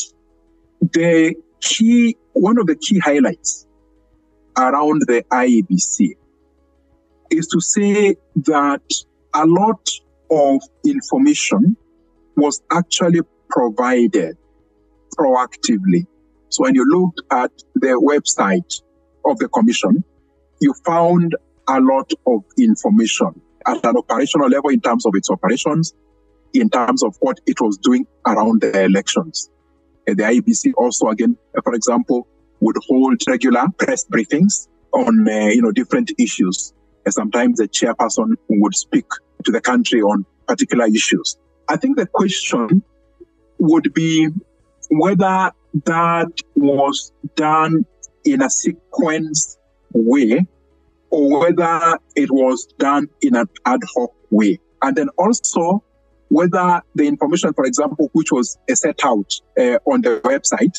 the 0.79 1.35
key, 1.59 2.17
one 2.33 2.57
of 2.57 2.65
the 2.65 2.75
key 2.75 2.97
highlights 2.99 3.67
around 4.57 5.03
the 5.07 5.23
IEBC 5.31 6.15
is 7.29 7.47
to 7.47 7.61
say 7.61 8.15
that 8.35 8.81
a 9.35 9.45
lot 9.45 9.87
of 10.31 10.61
information 10.85 11.77
was 12.35 12.61
actually 12.71 13.21
provided 13.49 14.37
proactively. 15.21 16.05
So 16.49 16.63
when 16.63 16.75
you 16.75 16.85
looked 16.85 17.21
at 17.31 17.51
the 17.75 17.99
website 18.01 18.81
of 19.25 19.37
the 19.37 19.47
commission, 19.49 20.03
you 20.59 20.73
found 20.85 21.35
a 21.67 21.79
lot 21.79 22.11
of 22.27 22.43
information 22.57 23.41
at 23.67 23.85
an 23.85 23.97
operational 23.97 24.49
level 24.49 24.71
in 24.71 24.81
terms 24.81 25.05
of 25.05 25.13
its 25.15 25.29
operations, 25.29 25.93
in 26.53 26.69
terms 26.69 27.03
of 27.03 27.15
what 27.19 27.39
it 27.45 27.61
was 27.61 27.77
doing 27.77 28.05
around 28.25 28.61
the 28.61 28.83
elections. 28.83 29.49
And 30.07 30.17
the 30.17 30.23
IEBC 30.23 30.73
also, 30.75 31.07
again, 31.07 31.37
for 31.63 31.73
example, 31.73 32.27
would 32.59 32.75
hold 32.87 33.21
regular 33.27 33.65
press 33.77 34.05
briefings 34.05 34.67
on, 34.93 35.27
uh, 35.27 35.47
you 35.47 35.61
know, 35.61 35.71
different 35.71 36.11
issues. 36.19 36.73
And 37.05 37.13
sometimes 37.13 37.59
the 37.59 37.67
chairperson 37.67 38.33
would 38.49 38.75
speak 38.75 39.05
to 39.45 39.51
the 39.51 39.61
country 39.61 40.01
on 40.01 40.25
particular 40.47 40.85
issues. 40.87 41.37
I 41.69 41.77
think 41.77 41.97
the 41.97 42.07
question 42.07 42.83
would 43.59 43.93
be 43.93 44.29
whether 44.91 45.51
that 45.85 46.31
was 46.55 47.13
done 47.35 47.85
in 48.25 48.41
a 48.41 48.49
sequence 48.49 49.57
way 49.93 50.45
or 51.09 51.39
whether 51.39 51.97
it 52.15 52.29
was 52.29 52.67
done 52.77 53.07
in 53.21 53.35
an 53.35 53.47
ad 53.65 53.79
hoc 53.95 54.11
way. 54.29 54.59
And 54.81 54.95
then 54.95 55.09
also 55.17 55.83
whether 56.27 56.81
the 56.95 57.07
information, 57.07 57.53
for 57.53 57.65
example, 57.65 58.09
which 58.13 58.31
was 58.31 58.57
set 58.69 58.99
out 59.03 59.31
uh, 59.59 59.77
on 59.85 60.01
the 60.01 60.21
website, 60.23 60.77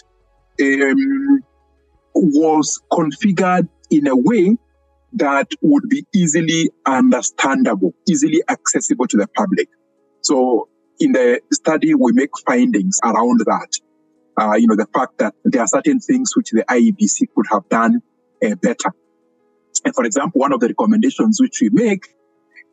um, 0.60 1.40
was 2.14 2.80
configured 2.92 3.68
in 3.90 4.06
a 4.06 4.16
way 4.16 4.56
that 5.14 5.48
would 5.60 5.88
be 5.88 6.06
easily 6.14 6.70
understandable, 6.86 7.94
easily 8.08 8.42
accessible 8.48 9.06
to 9.06 9.16
the 9.16 9.26
public. 9.36 9.68
So 10.22 10.68
in 11.00 11.12
the 11.12 11.40
study, 11.52 11.94
we 11.94 12.12
make 12.12 12.30
findings 12.46 12.98
around 13.04 13.40
that. 13.40 13.68
Uh, 14.42 14.56
you 14.56 14.66
know, 14.66 14.74
the 14.74 14.88
fact 14.92 15.18
that 15.18 15.34
there 15.44 15.62
are 15.62 15.68
certain 15.68 16.00
things 16.00 16.36
which 16.36 16.50
the 16.50 16.64
IEBC 16.68 17.28
could 17.34 17.46
have 17.52 17.68
done 17.68 18.02
uh, 18.44 18.56
better. 18.56 18.90
And 19.84 19.94
for 19.94 20.04
example, 20.04 20.40
one 20.40 20.52
of 20.52 20.58
the 20.58 20.66
recommendations 20.68 21.40
which 21.40 21.60
we 21.60 21.70
make 21.70 22.08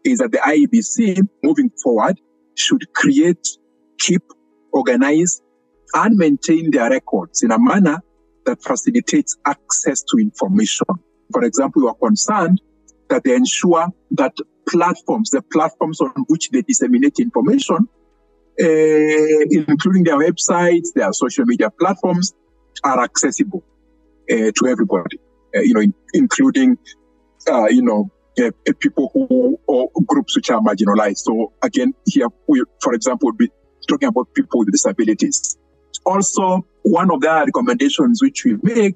is 0.04 0.18
that 0.18 0.32
the 0.32 0.40
IEBC 0.40 1.28
moving 1.44 1.70
forward 1.84 2.20
should 2.56 2.92
create, 2.94 3.48
keep, 4.00 4.24
organize 4.72 5.42
and 5.94 6.16
maintain 6.18 6.72
their 6.72 6.90
records 6.90 7.44
in 7.44 7.52
a 7.52 7.60
manner 7.60 8.00
that 8.48 8.64
facilitates 8.64 9.38
access 9.46 10.02
to 10.02 10.18
information. 10.18 10.88
For 11.32 11.44
example, 11.44 11.84
we 11.84 11.90
are 11.90 11.96
concerned 11.96 12.62
that 13.10 13.24
they 13.24 13.36
ensure 13.36 13.90
that 14.12 14.34
platforms, 14.68 15.30
the 15.30 15.44
platforms 15.44 16.02
on 16.02 16.14
which 16.30 16.50
they 16.50 16.64
disseminate 16.64 17.20
information, 17.20 17.88
including 18.60 20.04
their 20.04 20.18
websites, 20.18 20.88
their 20.96 21.14
social 21.14 21.46
media 21.46 21.70
platforms, 21.70 22.34
are 22.84 23.04
accessible 23.04 23.64
uh, 24.32 24.52
to 24.56 24.68
everybody. 24.68 25.18
Uh, 25.56 25.62
you 25.62 25.74
know, 25.74 25.82
in, 25.82 25.94
including, 26.14 26.78
uh, 27.50 27.68
you 27.68 27.82
know, 27.82 28.10
people 28.80 29.10
who 29.14 29.60
or 29.68 29.90
groups 30.08 30.36
which 30.36 30.50
are 30.50 30.62
marginalized. 30.62 31.18
So 31.18 31.52
again, 31.62 31.94
here 32.06 32.28
we, 32.48 32.64
for 32.82 32.94
example, 32.94 33.28
would 33.30 33.38
be 33.38 33.50
talking 33.88 34.08
about 34.08 34.34
people 34.34 34.60
with 34.60 34.72
disabilities. 34.72 35.58
Also, 36.06 36.66
one 36.84 37.12
of 37.12 37.22
the 37.22 37.44
recommendations 37.46 38.22
which 38.22 38.46
we 38.46 38.56
make 38.64 38.96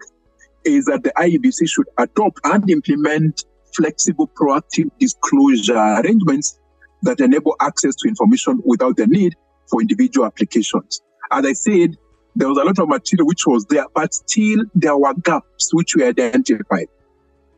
is 0.63 0.85
that 0.85 1.03
the 1.03 1.11
IEBC 1.17 1.67
should 1.67 1.87
adopt 1.97 2.39
and 2.45 2.69
implement 2.69 3.43
flexible 3.75 4.29
proactive 4.39 4.89
disclosure 4.99 5.75
arrangements 5.75 6.59
that 7.01 7.19
enable 7.19 7.55
access 7.59 7.95
to 7.95 8.07
information 8.07 8.61
without 8.63 8.95
the 8.95 9.07
need 9.07 9.33
for 9.69 9.81
individual 9.81 10.25
applications. 10.25 11.01
As 11.31 11.45
I 11.45 11.53
said, 11.53 11.95
there 12.35 12.47
was 12.47 12.57
a 12.57 12.63
lot 12.63 12.79
of 12.79 12.87
material 12.87 13.27
which 13.27 13.45
was 13.45 13.65
there, 13.65 13.85
but 13.93 14.13
still 14.13 14.63
there 14.73 14.97
were 14.97 15.13
gaps 15.13 15.73
which 15.73 15.95
we 15.95 16.03
identified. 16.03 16.87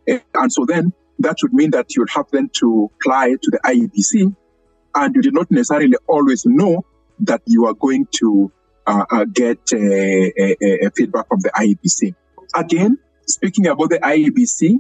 And 0.07 0.51
so 0.51 0.65
then 0.65 0.93
that 1.19 1.37
would 1.41 1.53
mean 1.53 1.71
that 1.71 1.95
you'd 1.95 2.09
have 2.09 2.25
then 2.31 2.49
to 2.59 2.91
apply 2.99 3.35
to 3.41 3.51
the 3.51 3.59
IEBC 3.65 4.35
and 4.95 5.15
you 5.15 5.21
did 5.21 5.33
not 5.33 5.49
necessarily 5.51 5.95
always 6.07 6.45
know 6.45 6.85
that 7.19 7.41
you 7.45 7.65
are 7.65 7.73
going 7.73 8.07
to 8.19 8.51
uh, 8.87 9.05
uh, 9.11 9.25
get 9.25 9.57
a, 9.73 10.55
a, 10.85 10.91
feedback 10.95 11.27
from 11.27 11.39
the 11.39 11.51
IEBC. 11.55 12.13
Again, 12.55 12.97
speaking 13.27 13.67
about 13.67 13.89
the 13.89 13.99
IEBC, 13.99 14.77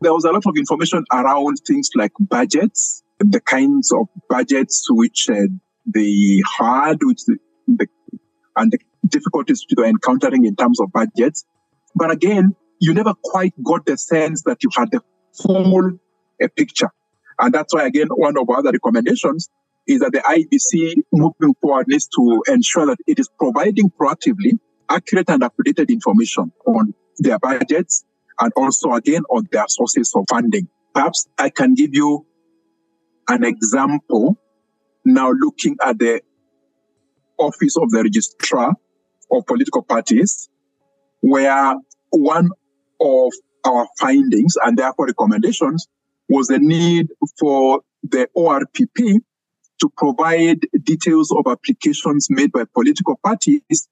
there 0.00 0.12
was 0.12 0.24
a 0.24 0.30
lot 0.30 0.44
of 0.46 0.56
information 0.56 1.04
around 1.12 1.56
things 1.66 1.90
like 1.94 2.12
budgets, 2.18 3.02
the 3.18 3.40
kinds 3.40 3.92
of 3.92 4.08
budgets 4.28 4.86
which 4.90 5.28
they 5.86 6.42
had, 6.58 6.98
which 7.02 7.24
the, 7.26 7.36
the, 7.66 7.86
and 8.56 8.72
the 8.72 8.78
difficulties 9.08 9.64
they 9.68 9.80
were 9.80 9.88
encountering 9.88 10.44
in 10.44 10.56
terms 10.56 10.80
of 10.80 10.92
budgets. 10.92 11.44
But 11.94 12.10
again, 12.10 12.54
you 12.80 12.94
never 12.94 13.14
quite 13.22 13.54
got 13.62 13.86
the 13.86 13.96
sense 13.96 14.42
that 14.42 14.62
you 14.62 14.70
had 14.76 14.90
the 14.90 15.00
full 15.42 15.98
uh, 16.42 16.48
picture. 16.56 16.90
And 17.38 17.54
that's 17.54 17.74
why, 17.74 17.86
again, 17.86 18.08
one 18.08 18.36
of 18.38 18.48
our 18.48 18.58
other 18.58 18.70
recommendations 18.72 19.48
is 19.86 20.00
that 20.00 20.12
the 20.12 20.20
IEBC 20.20 21.02
moving 21.12 21.54
forward 21.60 21.88
needs 21.88 22.06
to 22.08 22.42
ensure 22.48 22.86
that 22.86 22.98
it 23.06 23.18
is 23.18 23.28
providing 23.38 23.90
proactively 23.90 24.58
accurate 24.88 25.28
and 25.28 25.42
updated 25.42 25.88
information 25.88 26.52
on 26.66 26.94
their 27.18 27.38
budgets 27.38 28.04
and 28.40 28.52
also 28.56 28.92
again 28.92 29.22
on 29.30 29.46
their 29.50 29.64
sources 29.68 30.12
of 30.14 30.24
funding. 30.28 30.68
Perhaps 30.94 31.28
I 31.38 31.50
can 31.50 31.74
give 31.74 31.94
you 31.94 32.26
an 33.28 33.44
example 33.44 34.36
now 35.04 35.30
looking 35.32 35.76
at 35.84 35.98
the 35.98 36.20
office 37.38 37.76
of 37.76 37.90
the 37.90 38.02
registrar 38.02 38.74
of 39.30 39.46
political 39.46 39.82
parties, 39.82 40.48
where 41.20 41.74
one 42.10 42.50
of 43.00 43.32
our 43.64 43.86
findings 43.98 44.54
and 44.64 44.76
therefore 44.76 45.06
recommendations 45.06 45.86
was 46.28 46.48
the 46.48 46.58
need 46.58 47.08
for 47.38 47.80
the 48.02 48.28
ORPP 48.36 49.20
to 49.80 49.92
provide 49.96 50.60
details 50.82 51.32
of 51.32 51.50
applications 51.50 52.28
made 52.30 52.52
by 52.52 52.64
political 52.74 53.18
parties 53.24 53.88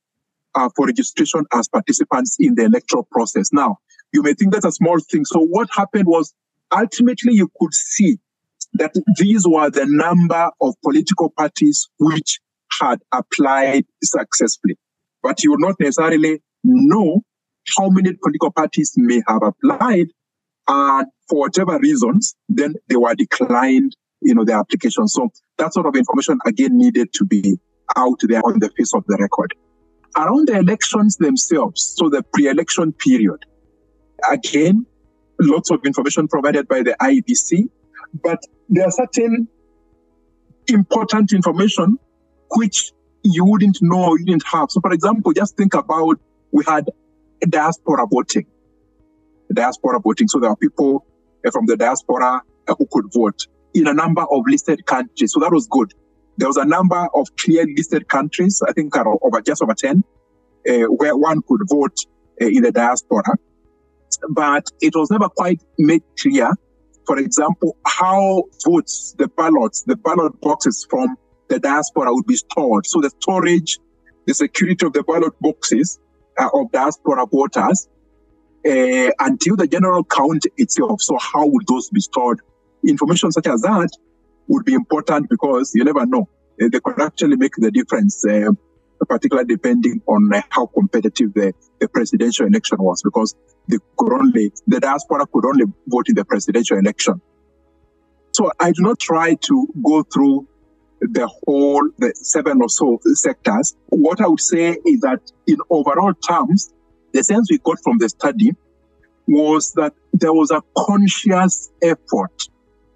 uh, 0.54 0.68
for 0.76 0.86
registration 0.86 1.44
as 1.52 1.68
participants 1.68 2.36
in 2.38 2.54
the 2.54 2.64
electoral 2.64 3.06
process. 3.10 3.52
Now, 3.52 3.78
you 4.12 4.22
may 4.22 4.34
think 4.34 4.52
that's 4.52 4.64
a 4.64 4.72
small 4.72 4.98
thing. 4.98 5.24
So 5.24 5.40
what 5.40 5.68
happened 5.72 6.06
was 6.06 6.34
ultimately 6.72 7.34
you 7.34 7.50
could 7.58 7.74
see 7.74 8.18
that 8.74 8.94
these 9.18 9.46
were 9.46 9.70
the 9.70 9.86
number 9.86 10.50
of 10.60 10.74
political 10.82 11.30
parties 11.30 11.88
which 11.98 12.40
had 12.80 13.00
applied 13.12 13.84
successfully. 14.02 14.76
But 15.22 15.42
you 15.42 15.50
would 15.50 15.60
not 15.60 15.76
necessarily 15.80 16.42
know 16.64 17.22
how 17.76 17.88
many 17.90 18.12
political 18.22 18.50
parties 18.50 18.92
may 18.96 19.22
have 19.28 19.42
applied 19.42 20.08
and 20.68 21.06
for 21.28 21.40
whatever 21.40 21.78
reasons, 21.78 22.34
then 22.48 22.74
they 22.88 22.96
were 22.96 23.14
declined, 23.14 23.96
you 24.22 24.34
know, 24.34 24.44
their 24.44 24.58
application. 24.58 25.08
So 25.08 25.30
that 25.58 25.74
sort 25.74 25.86
of 25.86 25.96
information 25.96 26.38
again 26.46 26.76
needed 26.76 27.12
to 27.14 27.24
be 27.24 27.58
out 27.96 28.20
there 28.22 28.40
on 28.44 28.60
the 28.60 28.70
face 28.76 28.94
of 28.94 29.04
the 29.08 29.16
record. 29.20 29.52
Around 30.16 30.48
the 30.48 30.58
elections 30.58 31.16
themselves, 31.16 31.94
so 31.96 32.08
the 32.08 32.22
pre-election 32.32 32.92
period, 32.92 33.44
again, 34.30 34.86
lots 35.40 35.70
of 35.70 35.80
information 35.84 36.28
provided 36.28 36.68
by 36.68 36.82
the 36.82 36.96
IEBC, 37.00 37.68
but 38.22 38.38
there 38.70 38.86
are 38.86 38.90
certain 38.90 39.48
important 40.68 41.32
information 41.32 41.98
which 42.56 42.92
you 43.22 43.44
wouldn't 43.44 43.78
know, 43.82 44.16
you 44.16 44.24
didn't 44.24 44.46
have. 44.46 44.70
So, 44.70 44.80
for 44.80 44.92
example, 44.92 45.32
just 45.32 45.56
think 45.56 45.74
about 45.74 46.18
we 46.52 46.64
had 46.66 46.88
diaspora 47.48 48.06
voting. 48.10 48.46
Diaspora 49.52 50.00
voting. 50.00 50.28
So 50.28 50.38
there 50.38 50.50
are 50.50 50.56
people 50.56 51.04
uh, 51.44 51.50
from 51.50 51.66
the 51.66 51.76
diaspora 51.76 52.42
uh, 52.68 52.74
who 52.78 52.86
could 52.90 53.12
vote 53.12 53.46
in 53.74 53.86
a 53.86 53.94
number 53.94 54.22
of 54.22 54.44
listed 54.46 54.86
countries. 54.86 55.32
So 55.32 55.40
that 55.40 55.52
was 55.52 55.66
good. 55.68 55.92
There 56.38 56.48
was 56.48 56.56
a 56.56 56.64
number 56.64 57.08
of 57.14 57.28
clear 57.36 57.66
listed 57.76 58.08
countries, 58.08 58.62
I 58.66 58.72
think 58.72 58.96
over 58.96 59.40
just 59.42 59.62
over 59.62 59.74
10, 59.74 60.02
uh, 60.68 60.72
where 60.84 61.16
one 61.16 61.42
could 61.42 61.62
vote 61.68 61.96
uh, 62.40 62.46
in 62.46 62.62
the 62.62 62.72
diaspora. 62.72 63.36
But 64.30 64.64
it 64.80 64.94
was 64.94 65.10
never 65.10 65.28
quite 65.28 65.60
made 65.78 66.02
clear, 66.18 66.52
for 67.10 67.18
example, 67.18 67.76
how 67.84 68.44
votes, 68.64 69.16
the 69.18 69.26
ballots, 69.26 69.82
the 69.82 69.96
ballot 69.96 70.40
boxes 70.40 70.86
from 70.88 71.16
the 71.48 71.58
diaspora 71.58 72.14
would 72.14 72.24
be 72.24 72.36
stored. 72.36 72.86
So 72.86 73.00
the 73.00 73.10
storage, 73.18 73.80
the 74.26 74.34
security 74.34 74.86
of 74.86 74.92
the 74.92 75.02
ballot 75.02 75.32
boxes 75.40 75.98
uh, 76.38 76.50
of 76.54 76.70
diaspora 76.70 77.26
voters 77.26 77.88
uh, 78.64 79.10
until 79.18 79.56
the 79.56 79.66
general 79.66 80.04
count 80.04 80.46
itself. 80.56 81.02
So 81.02 81.18
how 81.18 81.48
would 81.48 81.66
those 81.66 81.90
be 81.90 82.00
stored? 82.00 82.42
Information 82.86 83.32
such 83.32 83.48
as 83.48 83.62
that 83.62 83.90
would 84.46 84.64
be 84.64 84.74
important 84.74 85.28
because 85.28 85.72
you 85.74 85.82
never 85.82 86.06
know. 86.06 86.28
They 86.60 86.78
could 86.78 87.00
actually 87.00 87.34
make 87.34 87.54
the 87.56 87.72
difference, 87.72 88.24
uh, 88.24 88.52
particularly 89.06 89.46
depending 89.46 90.02
on 90.06 90.32
uh, 90.32 90.42
how 90.50 90.66
competitive 90.66 91.32
the, 91.34 91.52
the 91.78 91.88
presidential 91.88 92.46
election 92.46 92.78
was 92.80 93.02
because 93.02 93.34
they 93.68 93.78
could 93.96 94.12
only, 94.12 94.52
the 94.66 94.80
diaspora 94.80 95.26
could 95.26 95.46
only 95.46 95.64
vote 95.86 96.08
in 96.08 96.14
the 96.14 96.24
presidential 96.24 96.78
election. 96.78 97.20
So 98.32 98.50
I 98.60 98.72
do 98.72 98.82
not 98.82 98.98
try 98.98 99.34
to 99.34 99.68
go 99.84 100.02
through 100.02 100.46
the 101.00 101.26
whole, 101.26 101.88
the 101.98 102.12
seven 102.14 102.60
or 102.60 102.68
so 102.68 103.00
sectors. 103.14 103.76
What 103.88 104.20
I 104.20 104.28
would 104.28 104.40
say 104.40 104.76
is 104.84 105.00
that 105.00 105.20
in 105.46 105.56
overall 105.70 106.14
terms, 106.14 106.72
the 107.12 107.24
sense 107.24 107.48
we 107.50 107.58
got 107.58 107.78
from 107.82 107.98
the 107.98 108.08
study 108.08 108.52
was 109.26 109.72
that 109.72 109.94
there 110.12 110.32
was 110.32 110.50
a 110.50 110.62
conscious 110.76 111.70
effort 111.82 112.42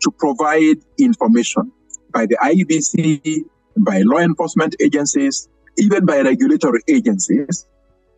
to 0.03 0.11
provide 0.11 0.77
information 0.99 1.73
by 2.13 2.27
the 2.27 2.37
IEBC, 2.37 3.41
by 3.79 4.03
law 4.03 4.19
enforcement 4.19 4.77
agencies, 4.81 5.49
even 5.79 6.05
by 6.05 6.21
regulatory 6.21 6.81
agencies. 6.89 7.67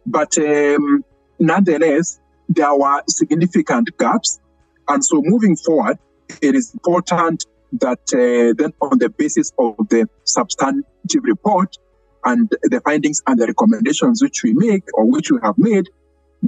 But 0.04 0.36
um, 0.38 1.04
nonetheless, 1.38 2.20
there 2.48 2.74
were 2.74 3.02
significant 3.08 3.90
gaps. 3.98 4.40
And 4.88 5.04
so 5.04 5.20
moving 5.24 5.56
forward, 5.56 5.98
it 6.40 6.54
is 6.54 6.72
important 6.72 7.44
that 7.72 7.98
uh, 8.14 8.54
then 8.56 8.72
on 8.80 8.98
the 8.98 9.08
basis 9.08 9.52
of 9.58 9.76
the 9.88 10.08
substantive 10.24 11.22
report 11.22 11.76
and 12.24 12.50
the 12.62 12.80
findings 12.80 13.22
and 13.26 13.38
the 13.38 13.46
recommendations 13.46 14.22
which 14.22 14.42
we 14.42 14.52
make 14.54 14.84
or 14.94 15.10
which 15.10 15.30
we 15.30 15.38
have 15.42 15.58
made, 15.58 15.88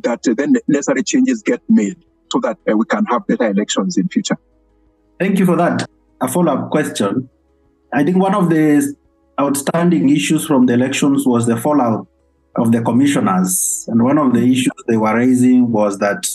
that 0.03 0.27
uh, 0.29 0.35
then 0.37 0.55
necessary 0.68 1.03
changes 1.03 1.42
get 1.42 1.61
made 1.68 1.97
so 2.31 2.40
that 2.40 2.59
uh, 2.71 2.77
we 2.77 2.85
can 2.85 3.05
have 3.07 3.27
better 3.27 3.49
elections 3.49 3.97
in 3.97 4.09
future. 4.09 4.37
Thank 5.18 5.38
you 5.38 5.47
for 5.47 5.57
that. 5.57 5.88
A 6.21 6.29
follow-up 6.29 6.71
question. 6.71 7.29
I 7.92 8.05
think 8.05 8.18
one 8.18 8.35
of 8.35 8.51
the 8.51 8.94
outstanding 9.40 10.09
issues 10.09 10.46
from 10.46 10.66
the 10.66 10.74
elections 10.74 11.27
was 11.27 11.46
the 11.46 11.57
fallout 11.57 12.07
of 12.57 12.72
the 12.72 12.83
commissioners. 12.83 13.85
And 13.88 14.03
one 14.03 14.18
of 14.18 14.33
the 14.33 14.40
issues 14.40 14.72
they 14.87 14.96
were 14.96 15.16
raising 15.16 15.70
was 15.70 15.98
that 15.98 16.27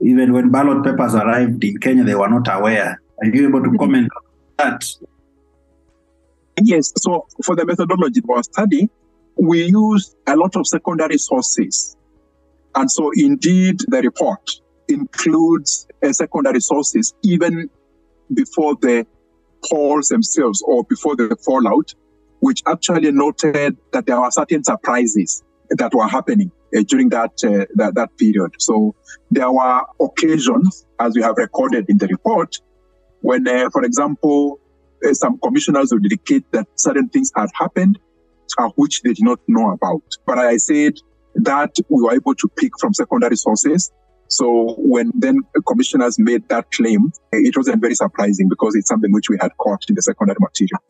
even 0.00 0.32
when 0.32 0.50
ballot 0.50 0.84
papers 0.84 1.14
arrived 1.14 1.62
in 1.64 1.78
Kenya, 1.78 2.04
they 2.04 2.14
were 2.14 2.28
not 2.28 2.46
aware 2.50 3.00
are 3.18 3.26
you 3.28 3.48
able 3.48 3.62
to 3.62 3.78
comment 3.78 4.08
on 4.16 4.22
that? 4.58 4.84
Yes. 6.62 6.92
So 6.98 7.26
for 7.44 7.56
the 7.56 7.64
methodology 7.64 8.20
of 8.22 8.30
our 8.30 8.42
study, 8.42 8.90
we 9.36 9.64
used 9.64 10.16
a 10.26 10.36
lot 10.36 10.56
of 10.56 10.66
secondary 10.66 11.18
sources. 11.18 11.96
And 12.74 12.90
so 12.90 13.10
indeed 13.14 13.80
the 13.88 14.02
report 14.02 14.50
includes 14.88 15.86
uh, 16.02 16.12
secondary 16.12 16.60
sources 16.60 17.14
even 17.22 17.70
before 18.32 18.76
the 18.76 19.06
polls 19.68 20.08
themselves 20.08 20.62
or 20.66 20.84
before 20.84 21.16
the 21.16 21.36
fallout. 21.44 21.94
Which 22.40 22.62
actually 22.66 23.12
noted 23.12 23.76
that 23.92 24.06
there 24.06 24.20
were 24.20 24.30
certain 24.30 24.62
surprises 24.64 25.42
that 25.70 25.94
were 25.94 26.06
happening 26.06 26.50
uh, 26.76 26.82
during 26.86 27.08
that, 27.10 27.32
uh, 27.44 27.66
that, 27.74 27.94
that 27.94 28.16
period. 28.18 28.52
So 28.58 28.94
there 29.30 29.50
were 29.50 29.82
occasions, 30.00 30.86
as 31.00 31.14
we 31.14 31.22
have 31.22 31.36
recorded 31.36 31.86
in 31.88 31.98
the 31.98 32.06
report, 32.06 32.56
when, 33.20 33.46
uh, 33.48 33.70
for 33.70 33.84
example, 33.84 34.60
uh, 35.04 35.12
some 35.12 35.38
commissioners 35.38 35.92
would 35.92 36.04
indicate 36.04 36.44
that 36.52 36.66
certain 36.76 37.08
things 37.08 37.32
had 37.34 37.48
happened, 37.54 37.98
uh, 38.58 38.68
which 38.76 39.02
they 39.02 39.12
did 39.12 39.24
not 39.24 39.40
know 39.48 39.70
about. 39.70 40.02
But 40.26 40.38
I 40.38 40.56
said 40.56 40.94
that 41.34 41.74
we 41.88 42.02
were 42.02 42.14
able 42.14 42.34
to 42.34 42.48
pick 42.56 42.72
from 42.78 42.94
secondary 42.94 43.36
sources. 43.36 43.90
So 44.28 44.74
when 44.78 45.12
then 45.14 45.40
commissioners 45.66 46.18
made 46.18 46.48
that 46.48 46.70
claim, 46.72 47.12
it 47.32 47.56
wasn't 47.56 47.80
very 47.80 47.94
surprising 47.94 48.48
because 48.48 48.74
it's 48.74 48.88
something 48.88 49.12
which 49.12 49.28
we 49.28 49.38
had 49.40 49.56
caught 49.58 49.84
in 49.88 49.94
the 49.94 50.02
secondary 50.02 50.38
material. 50.40 50.82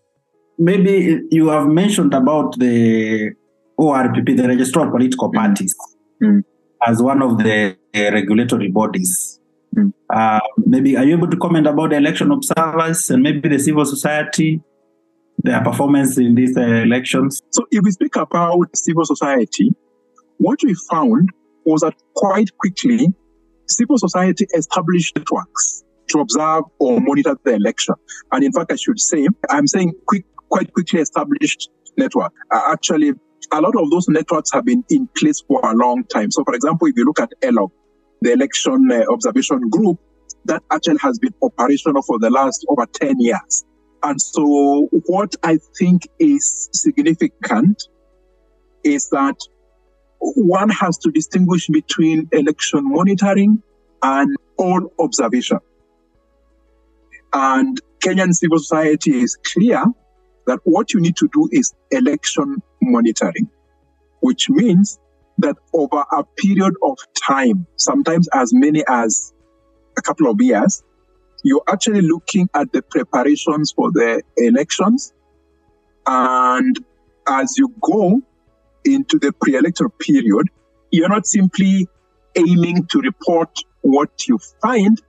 Maybe 0.59 1.23
you 1.31 1.49
have 1.49 1.67
mentioned 1.67 2.15
about 2.15 2.59
the 2.59 3.33
ORPP, 3.79 4.37
the 4.37 4.49
Registrar 4.49 4.87
of 4.87 4.93
Political 4.93 5.31
mm. 5.31 5.35
Parties, 5.35 5.75
mm. 6.23 6.43
as 6.87 7.03
one 7.03 7.23
of 7.23 7.39
the 7.39 7.77
uh, 7.95 8.13
regulatory 8.13 8.69
bodies. 8.69 9.41
Mm. 9.75 9.93
Uh, 10.09 10.41
maybe 10.59 10.97
are 10.97 11.05
you 11.05 11.17
able 11.17 11.29
to 11.29 11.37
comment 11.37 11.67
about 11.67 11.91
the 11.91 11.97
election 11.97 12.31
observers 12.31 13.11
and 13.11 13.23
maybe 13.23 13.49
the 13.49 13.59
civil 13.59 13.85
society, 13.85 14.63
their 15.43 15.63
performance 15.63 16.17
in 16.17 16.35
these 16.35 16.57
uh, 16.57 16.63
elections? 16.63 17.43
So, 17.51 17.67
if 17.71 17.83
we 17.85 17.91
speak 17.91 18.17
about 18.17 18.75
civil 18.75 19.05
society, 19.05 19.75
what 20.39 20.61
we 20.63 20.75
found 20.91 21.31
was 21.65 21.83
that 21.83 21.95
quite 22.15 22.57
quickly, 22.59 23.13
civil 23.67 23.99
society 23.99 24.47
established 24.55 25.17
networks 25.17 25.83
to 26.09 26.21
observe 26.21 26.65
or 26.79 27.01
monitor 27.01 27.37
the 27.45 27.55
election. 27.55 27.95
And 28.33 28.45
in 28.45 28.53
fact, 28.53 28.73
I 28.73 28.77
should 28.77 29.01
say, 29.01 29.27
I'm 29.51 29.67
saying 29.67 29.93
quick, 30.07 30.25
quite 30.57 30.73
quickly 30.73 31.01
established 31.01 31.69
network. 31.99 32.33
Uh, 32.51 32.63
actually, 32.73 33.13
a 33.53 33.61
lot 33.61 33.77
of 33.77 33.91
those 33.91 34.09
networks 34.09 34.51
have 34.53 34.65
been 34.65 34.83
in 34.89 35.07
place 35.09 35.43
for 35.47 35.61
a 35.63 35.75
long 35.75 36.03
time. 36.05 36.31
So, 36.31 36.45
for 36.45 36.55
example, 36.55 36.89
if 36.89 36.95
you 36.97 37.05
look 37.05 37.21
at 37.21 37.31
ELOG, 37.43 37.71
the 38.23 38.33
election 38.33 38.91
uh, 38.91 39.05
observation 39.13 39.69
group, 39.69 39.99
that 40.47 40.63
actually 40.73 40.97
has 41.03 41.19
been 41.19 41.35
operational 41.43 42.01
for 42.01 42.19
the 42.19 42.31
last 42.31 42.65
over 42.71 42.87
10 42.87 43.21
years. 43.21 43.67
And 44.03 44.19
so, 44.19 44.89
what 45.07 45.35
I 45.43 45.59
think 45.79 46.09
is 46.19 46.71
significant 46.73 47.83
is 48.83 49.11
that 49.11 49.37
one 50.21 50.71
has 50.71 50.97
to 50.99 51.11
distinguish 51.11 51.67
between 51.67 52.31
election 52.33 52.81
monitoring 52.85 53.63
and 54.03 54.35
poll 54.59 54.91
observation. 54.99 55.59
And 57.35 57.79
Kenyan 58.03 58.33
civil 58.33 58.59
society 58.59 59.21
is 59.21 59.37
clear 59.53 59.85
that 60.47 60.61
what 60.65 60.93
you 60.93 61.01
need 61.01 61.17
to 61.17 61.29
do 61.33 61.49
is 61.53 61.75
election 61.91 62.63
monitoring, 62.81 63.51
which 64.21 64.49
means 64.49 64.99
that 65.39 65.57
over 65.75 66.05
a 66.13 66.25
period 66.37 66.75
of 66.83 66.99
time, 67.15 67.67
sometimes 67.77 68.29
as 68.33 68.53
many 68.55 68.83
as 68.89 69.33
a 69.99 70.03
couple 70.03 70.31
of 70.31 70.41
years, 70.41 70.83
you're 71.45 71.63
actually 71.69 72.01
looking 72.01 72.49
at 72.55 72.73
the 72.73 72.83
preparations 72.83 73.73
for 73.73 73.91
the 73.93 74.23
elections. 74.37 75.13
And 76.07 76.79
as 77.29 77.55
you 77.59 77.75
go 77.81 78.23
into 78.85 79.19
the 79.19 79.33
pre 79.41 79.57
electoral 79.57 79.91
period, 80.01 80.49
you're 80.91 81.09
not 81.09 81.27
simply 81.27 81.87
aiming 82.37 82.87
to 82.87 83.01
report 83.01 83.59
what 83.83 84.27
you 84.27 84.39
find 84.63 85.01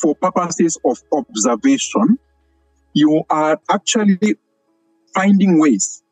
for 0.00 0.14
purposes 0.14 0.78
of 0.84 0.98
observation. 1.12 2.18
You 2.94 3.22
are 3.30 3.60
actually 3.70 4.36
finding 5.14 5.58
ways 5.60 6.02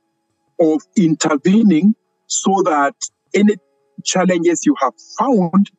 of 0.60 0.82
intervening 0.96 1.94
so 2.26 2.62
that 2.64 2.94
any 3.34 3.56
challenges 4.04 4.64
you 4.64 4.74
have 4.80 4.92
found 5.18 5.70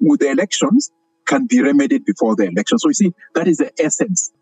with 0.00 0.20
the 0.20 0.30
elections 0.30 0.90
can 1.26 1.46
be 1.46 1.60
remedied 1.60 2.04
before 2.04 2.36
the 2.36 2.44
election. 2.44 2.78
So 2.78 2.88
you 2.88 2.94
see, 2.94 3.14
that 3.34 3.48
is 3.48 3.58
the 3.58 3.72
essence 3.78 4.32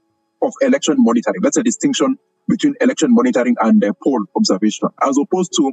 of 0.42 0.53
election 0.61 0.96
monitoring. 0.98 1.40
That's 1.42 1.57
a 1.57 1.62
distinction 1.62 2.18
between 2.48 2.74
election 2.81 3.14
monitoring 3.14 3.57
and 3.61 3.83
uh, 3.83 3.92
poll 4.03 4.24
observation, 4.37 4.88
as 5.03 5.16
opposed 5.18 5.53
to 5.57 5.72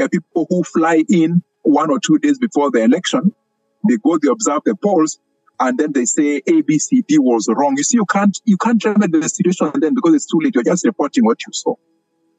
uh, 0.00 0.08
people 0.08 0.46
who 0.48 0.62
fly 0.64 1.04
in 1.08 1.42
one 1.62 1.90
or 1.90 1.98
two 1.98 2.18
days 2.18 2.38
before 2.38 2.70
the 2.70 2.82
election. 2.82 3.34
They 3.88 3.96
go, 3.96 4.18
they 4.18 4.28
observe 4.28 4.62
the 4.64 4.76
polls, 4.76 5.18
and 5.60 5.78
then 5.78 5.92
they 5.92 6.06
say 6.06 6.42
A, 6.46 6.62
B, 6.62 6.78
C, 6.78 7.02
D 7.06 7.18
was 7.18 7.46
wrong. 7.48 7.74
You 7.76 7.84
see, 7.84 7.98
you 7.98 8.06
can't 8.06 8.36
you 8.46 8.56
can't 8.56 8.82
remedy 8.84 9.20
the 9.20 9.28
situation 9.28 9.70
then 9.76 9.94
because 9.94 10.14
it's 10.14 10.26
too 10.26 10.40
late. 10.42 10.54
You're 10.54 10.64
just 10.64 10.86
reporting 10.86 11.24
what 11.24 11.38
you 11.46 11.52
saw. 11.52 11.74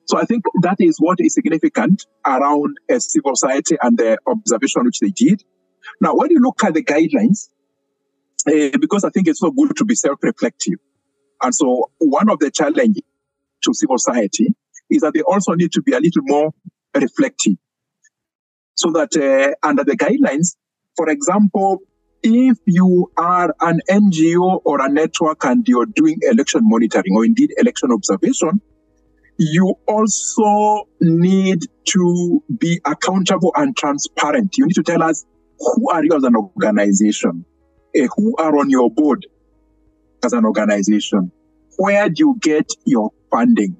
So 0.06 0.18
I 0.18 0.26
think 0.26 0.44
that 0.64 0.78
is 0.80 0.98
what 1.00 1.20
is 1.22 1.36
significant 1.36 2.06
around 2.26 2.78
a 2.90 3.00
civil 3.00 3.36
society 3.36 3.78
and 3.82 3.98
the 3.98 4.18
observation 4.26 4.84
which 4.84 5.00
they 5.00 5.12
did. 5.12 5.44
Now, 6.02 6.16
when 6.16 6.32
you 6.32 6.40
look 6.40 6.64
at 6.64 6.74
the 6.74 6.84
guidelines, 6.84 7.50
uh, 8.48 8.78
because 8.80 9.04
I 9.04 9.10
think 9.12 9.28
it's 9.28 9.40
so 9.40 9.52
good 9.52 9.76
to 9.78 9.86
be 9.86 9.96
self-reflective. 9.96 10.80
And 11.42 11.54
so 11.54 11.92
one 12.00 12.30
of 12.30 12.40
the 12.40 12.50
challenges 12.50 13.04
to 13.64 13.74
civil 13.74 14.00
society 14.00 14.56
is 14.90 15.02
that 15.02 15.14
they 15.14 15.22
also 15.22 15.54
need 15.54 15.72
to 15.74 15.82
be 15.82 15.94
a 15.94 16.00
little 16.00 16.24
more 16.24 16.52
reflective. 16.96 17.58
So 18.74 18.92
that 18.92 19.16
uh, 19.16 19.68
under 19.68 19.84
the 19.84 19.96
guidelines, 19.96 20.56
for 20.96 21.08
example, 21.10 21.80
if 22.24 22.58
you 22.66 23.12
are 23.18 23.54
an 23.62 23.82
NGO 23.90 24.62
or 24.64 24.86
a 24.86 24.90
network 24.90 25.44
and 25.44 25.68
you're 25.68 25.86
doing 25.88 26.18
election 26.24 26.62
monitoring 26.64 27.16
or 27.16 27.26
indeed 27.26 27.52
election 27.58 27.92
observation, 27.92 28.62
you 29.38 29.74
also 29.88 30.88
need 31.00 31.64
to 31.86 32.44
be 32.60 32.80
accountable 32.86 33.52
and 33.56 33.76
transparent. 33.76 34.58
You 34.58 34.68
need 34.68 34.76
to 34.76 34.84
tell 34.84 35.02
us 35.02 35.26
who 35.60 35.90
are 35.90 36.04
you 36.04 36.12
as 36.16 36.24
an 36.24 36.36
organization, 36.36 37.46
uh, 37.98 38.08
who 38.16 38.36
are 38.38 38.58
on 38.58 38.70
your 38.70 38.92
board 38.92 39.26
as 40.24 40.34
an 40.34 40.46
organization, 40.46 41.32
where 41.78 42.08
do 42.10 42.16
you 42.18 42.38
get 42.40 42.70
your 42.86 43.12
funding, 43.32 43.76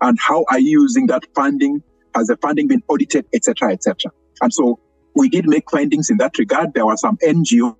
and 0.00 0.18
how 0.20 0.44
are 0.50 0.58
you 0.58 0.82
using 0.82 1.06
that 1.06 1.22
funding? 1.34 1.82
Has 2.14 2.26
the 2.28 2.36
funding 2.38 2.68
been 2.68 2.82
audited, 2.88 3.26
etc., 3.32 3.72
etc. 3.72 4.10
And 4.40 4.52
so 4.52 4.80
we 5.14 5.28
did 5.28 5.46
make 5.46 5.70
findings 5.70 6.10
in 6.10 6.16
that 6.18 6.38
regard. 6.38 6.74
There 6.74 6.86
were 6.86 6.96
some 6.96 7.16
NGOs 7.18 7.76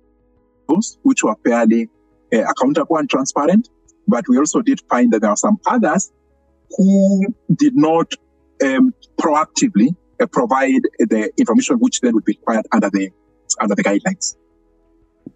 which 1.03 1.23
were 1.23 1.35
fairly 1.45 1.89
uh, 2.33 2.43
accountable 2.43 2.97
and 2.97 3.09
transparent, 3.09 3.69
but 4.07 4.25
we 4.27 4.37
also 4.37 4.61
did 4.61 4.81
find 4.89 5.11
that 5.13 5.21
there 5.21 5.29
are 5.29 5.37
some 5.37 5.57
others 5.65 6.11
who 6.77 7.25
did 7.55 7.75
not 7.75 8.13
um, 8.63 8.93
proactively 9.19 9.95
uh, 10.19 10.25
provide 10.27 10.81
the 10.99 11.31
information 11.37 11.77
which 11.77 12.01
then 12.01 12.13
would 12.13 12.25
be 12.25 12.33
required 12.33 12.65
under 12.71 12.89
the 12.89 13.09
under 13.59 13.75
the 13.75 13.83
guidelines. 13.83 14.35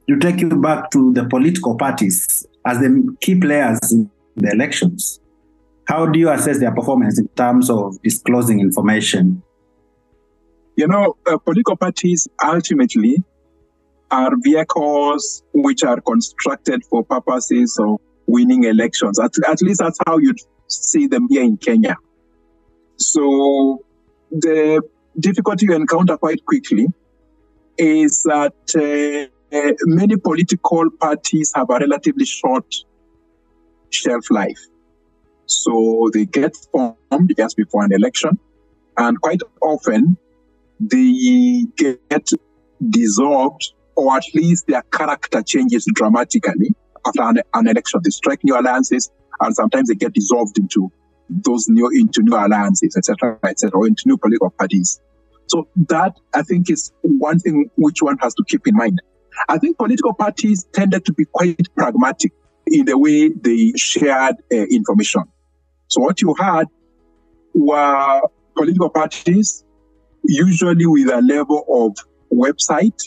To 0.08 0.18
take 0.18 0.42
you 0.42 0.50
back 0.50 0.90
to 0.92 1.14
the 1.14 1.26
political 1.26 1.76
parties 1.78 2.46
as 2.66 2.80
the 2.80 3.16
key 3.22 3.40
players 3.40 3.80
in 3.92 4.10
the 4.36 4.52
elections, 4.52 5.20
how 5.86 6.06
do 6.06 6.20
you 6.20 6.30
assess 6.30 6.60
their 6.60 6.74
performance 6.74 7.20
in 7.20 7.28
terms 7.30 7.70
of 7.70 8.02
disclosing 8.02 8.60
information? 8.60 9.44
You 10.76 10.88
know, 10.88 11.18
uh, 11.28 11.38
political 11.38 11.76
parties 11.76 12.28
ultimately 12.44 13.24
are 14.12 14.32
vehicles 14.42 15.44
which 15.54 15.84
are 15.84 16.02
constructed 16.02 16.84
for 16.86 17.04
purposes 17.04 17.78
of 17.80 18.00
winning 18.28 18.64
elections. 18.64 19.20
At, 19.20 19.32
at 19.48 19.62
least 19.62 19.80
that's 19.80 20.00
how 20.06 20.18
you'd 20.18 20.40
see 20.68 21.08
them 21.08 21.28
here 21.30 21.44
in 21.44 21.58
Kenya. 21.58 21.96
So 22.98 23.84
the 24.32 24.82
difficulty 25.20 25.66
you 25.68 25.76
encounter 25.76 26.18
quite 26.18 26.46
quickly 26.46 26.88
is 27.78 28.24
that 28.24 28.54
uh, 28.76 29.76
many 29.86 30.18
political 30.18 30.90
parties 31.00 31.52
have 31.56 31.70
a 31.70 31.80
relatively 31.80 32.26
short 32.26 32.66
shelf 33.90 34.30
life. 34.30 34.60
So 35.46 36.10
they 36.14 36.26
get 36.26 36.56
formed 36.72 37.34
just 37.36 37.58
before 37.58 37.84
an 37.84 37.94
election, 37.94 38.38
and 38.98 39.20
quite 39.20 39.42
often 39.62 40.18
they 40.80 41.66
get 41.76 42.30
dissolved, 42.88 43.74
or 44.00 44.16
at 44.16 44.24
least 44.34 44.68
their 44.68 44.82
character 44.94 45.44
changes 45.44 45.86
dramatically 45.94 46.74
after 47.06 47.22
an, 47.22 47.42
an 47.54 47.68
election. 47.68 48.00
They 48.04 48.12
strike 48.12 48.44
new 48.44 48.58
alliances, 48.58 49.12
and 49.42 49.54
sometimes 49.54 49.90
they 49.90 49.96
get 49.96 50.14
dissolved 50.14 50.58
into 50.58 50.92
those 51.30 51.68
new 51.68 51.90
into 51.90 52.22
new 52.24 52.36
alliances, 52.36 52.96
etc., 52.96 53.38
etc., 53.44 53.78
or 53.78 53.88
into 53.88 54.04
new 54.06 54.18
political 54.18 54.52
parties. 54.52 55.02
So 55.48 55.68
that 55.90 56.14
I 56.34 56.44
think 56.44 56.70
is 56.70 56.92
one 57.02 57.40
thing 57.40 57.70
which 57.76 58.02
one 58.02 58.18
has 58.20 58.34
to 58.36 58.44
keep 58.48 58.68
in 58.68 58.76
mind. 58.76 59.02
I 59.48 59.58
think 59.58 59.78
political 59.78 60.14
parties 60.14 60.66
tended 60.74 61.06
to 61.06 61.14
be 61.14 61.26
quite 61.26 61.68
pragmatic 61.76 62.32
in 62.68 62.86
the 62.86 62.98
way 62.98 63.30
they 63.30 63.74
shared 63.76 64.36
uh, 64.52 64.56
information. 64.56 65.24
So 65.88 66.02
what 66.02 66.22
you 66.22 66.36
had 66.40 66.68
were 67.54 68.22
political 68.56 68.90
parties, 68.90 69.64
usually 70.24 70.86
with 70.86 71.10
a 71.10 71.22
level 71.22 71.66
of 71.68 71.98
website 72.32 73.00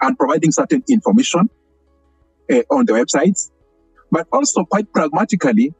and 0.00 0.18
providing 0.18 0.52
certain 0.52 0.82
information 0.88 1.48
uh, 2.52 2.62
on 2.70 2.86
the 2.86 2.92
websites, 2.92 3.50
but 4.10 4.26
also 4.32 4.64
quite 4.64 4.92
pragmatically, 4.92 5.72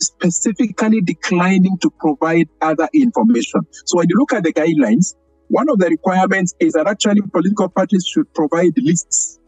specifically 0.00 1.00
declining 1.00 1.78
to 1.78 1.90
provide 1.98 2.48
other 2.60 2.88
information. 2.92 3.60
So 3.86 3.98
when 3.98 4.06
you 4.08 4.16
look 4.16 4.32
at 4.32 4.44
the 4.44 4.52
guidelines, 4.52 5.14
one 5.48 5.68
of 5.68 5.78
the 5.78 5.88
requirements 5.88 6.54
is 6.58 6.72
that 6.72 6.86
actually 6.86 7.22
political 7.22 7.68
parties 7.68 8.06
should 8.06 8.32
provide 8.34 8.72
lists 8.76 9.38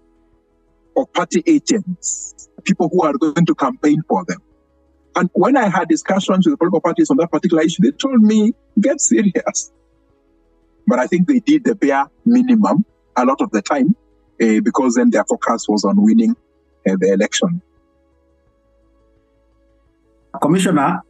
of 0.97 1.13
party 1.13 1.43
agents, 1.47 2.49
people 2.65 2.89
who 2.91 3.03
are 3.03 3.15
going 3.15 3.47
to 3.47 3.55
campaign 3.55 4.03
for 4.09 4.25
them. 4.27 4.39
And 5.15 5.31
when 5.33 5.57
I 5.57 5.69
had 5.69 5.89
discussions 5.89 6.47
with 6.47 6.53
the 6.53 6.57
political 6.59 6.81
parties 6.81 7.11
on 7.11 7.17
that 7.19 7.31
particular 7.31 7.63
issue, 7.63 7.83
they 7.83 7.93
told 7.93 8.23
me, 8.23 8.53
get 8.81 9.01
serious. 9.01 9.73
But 10.87 10.99
I 10.99 11.07
think 11.07 11.27
they 11.27 11.41
did 11.41 11.65
the 11.65 11.75
bare 11.75 12.07
minimum 12.25 12.85
a 13.17 13.25
lot 13.25 13.41
of 13.41 13.51
the 13.51 13.63
time 13.63 13.97
uh, 14.43 14.61
because 14.63 14.95
then 14.95 15.11
their 15.11 15.25
focus 15.25 15.67
was 15.69 15.85
on 15.85 15.97
winning 16.03 16.37
uh, 16.89 16.97
the 16.99 17.13
election. 17.13 17.61
Commissioner, 20.41 21.03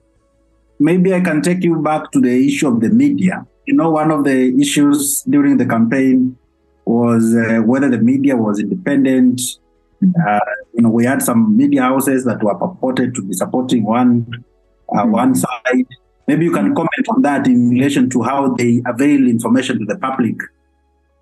maybe 0.79 1.13
I 1.15 1.21
can 1.21 1.43
take 1.43 1.63
you 1.65 1.77
back 1.83 2.11
to 2.13 2.21
the 2.21 2.47
issue 2.47 2.69
of 2.69 2.81
the 2.81 2.89
media. 2.89 3.47
You 3.67 3.75
know, 3.75 3.91
one 3.91 4.11
of 4.11 4.25
the 4.25 4.57
issues 4.61 5.23
during 5.29 5.57
the 5.57 5.67
campaign 5.67 6.37
was 6.85 7.35
uh, 7.35 7.61
whether 7.63 7.89
the 7.89 7.99
media 7.99 8.37
was 8.37 8.61
independent. 8.61 9.41
Uh, 10.03 10.39
you 10.75 10.83
know, 10.83 10.91
we 10.91 11.05
had 11.05 11.23
some 11.23 11.57
media 11.57 11.83
houses 11.83 12.25
that 12.25 12.43
were 12.43 12.55
purported 12.55 13.15
to 13.15 13.23
be 13.23 13.35
supporting 13.35 13.85
one 13.85 14.27
uh, 14.95 15.03
mm-hmm. 15.03 15.11
one 15.11 15.35
side. 15.35 15.87
Maybe 16.29 16.45
you 16.45 16.53
can 16.53 16.75
comment 16.75 17.09
on 17.09 17.23
that 17.23 17.47
in 17.47 17.71
relation 17.71 18.11
to 18.11 18.23
how 18.23 18.55
they 18.55 18.83
avail 18.87 19.29
information 19.29 19.79
to 19.79 19.85
the 19.85 19.97
public. 19.97 20.37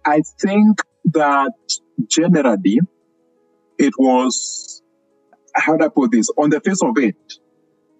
I 0.06 0.22
think 0.38 0.80
that 1.06 1.52
generally 2.08 2.80
it 3.78 3.92
was 3.98 4.82
how 5.54 5.76
do 5.76 5.84
I 5.84 5.88
put 5.88 6.10
this? 6.10 6.28
On 6.36 6.50
the 6.50 6.60
face 6.60 6.82
of 6.82 6.98
it, 6.98 7.16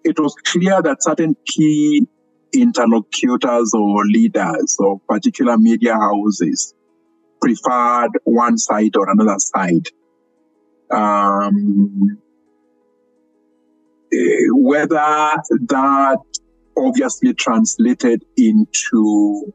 it 0.03 0.19
was 0.19 0.35
clear 0.45 0.81
that 0.81 1.01
certain 1.01 1.35
key 1.45 2.05
interlocutors 2.53 3.71
or 3.73 4.05
leaders 4.05 4.77
of 4.79 4.99
particular 5.07 5.57
media 5.57 5.93
houses 5.93 6.73
preferred 7.41 8.11
one 8.23 8.57
side 8.57 8.95
or 8.95 9.09
another 9.09 9.37
side. 9.39 9.87
Um, 10.91 12.19
whether 14.51 14.95
that 14.95 16.19
obviously 16.77 17.33
translated 17.33 18.23
into 18.37 19.53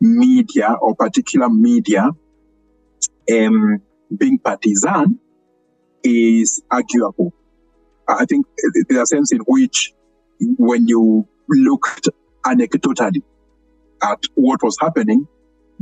media 0.00 0.76
or 0.80 0.94
particular 0.94 1.48
media 1.48 2.10
um, 3.32 3.80
being 4.16 4.38
partisan 4.38 5.18
is 6.02 6.62
arguable. 6.70 7.32
I 8.08 8.24
think 8.24 8.46
there's 8.88 9.02
a 9.12 9.16
sense 9.16 9.32
in 9.32 9.40
which 9.40 9.92
when 10.40 10.88
you 10.88 11.26
looked 11.48 12.08
anecdotally 12.46 13.22
at 14.02 14.18
what 14.34 14.62
was 14.62 14.76
happening, 14.80 15.26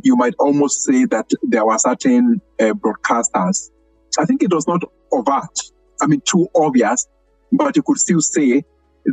you 0.02 0.16
might 0.16 0.34
almost 0.38 0.82
say 0.82 1.04
that 1.06 1.30
there 1.42 1.64
were 1.64 1.78
certain 1.78 2.40
uh, 2.60 2.72
broadcasters. 2.72 3.70
I 4.18 4.24
think 4.24 4.42
it 4.42 4.52
was 4.52 4.66
not 4.66 4.82
overt, 5.12 5.58
I 6.00 6.06
mean, 6.06 6.22
too 6.24 6.48
obvious, 6.54 7.06
but 7.52 7.76
you 7.76 7.82
could 7.82 7.98
still 7.98 8.20
say 8.20 8.64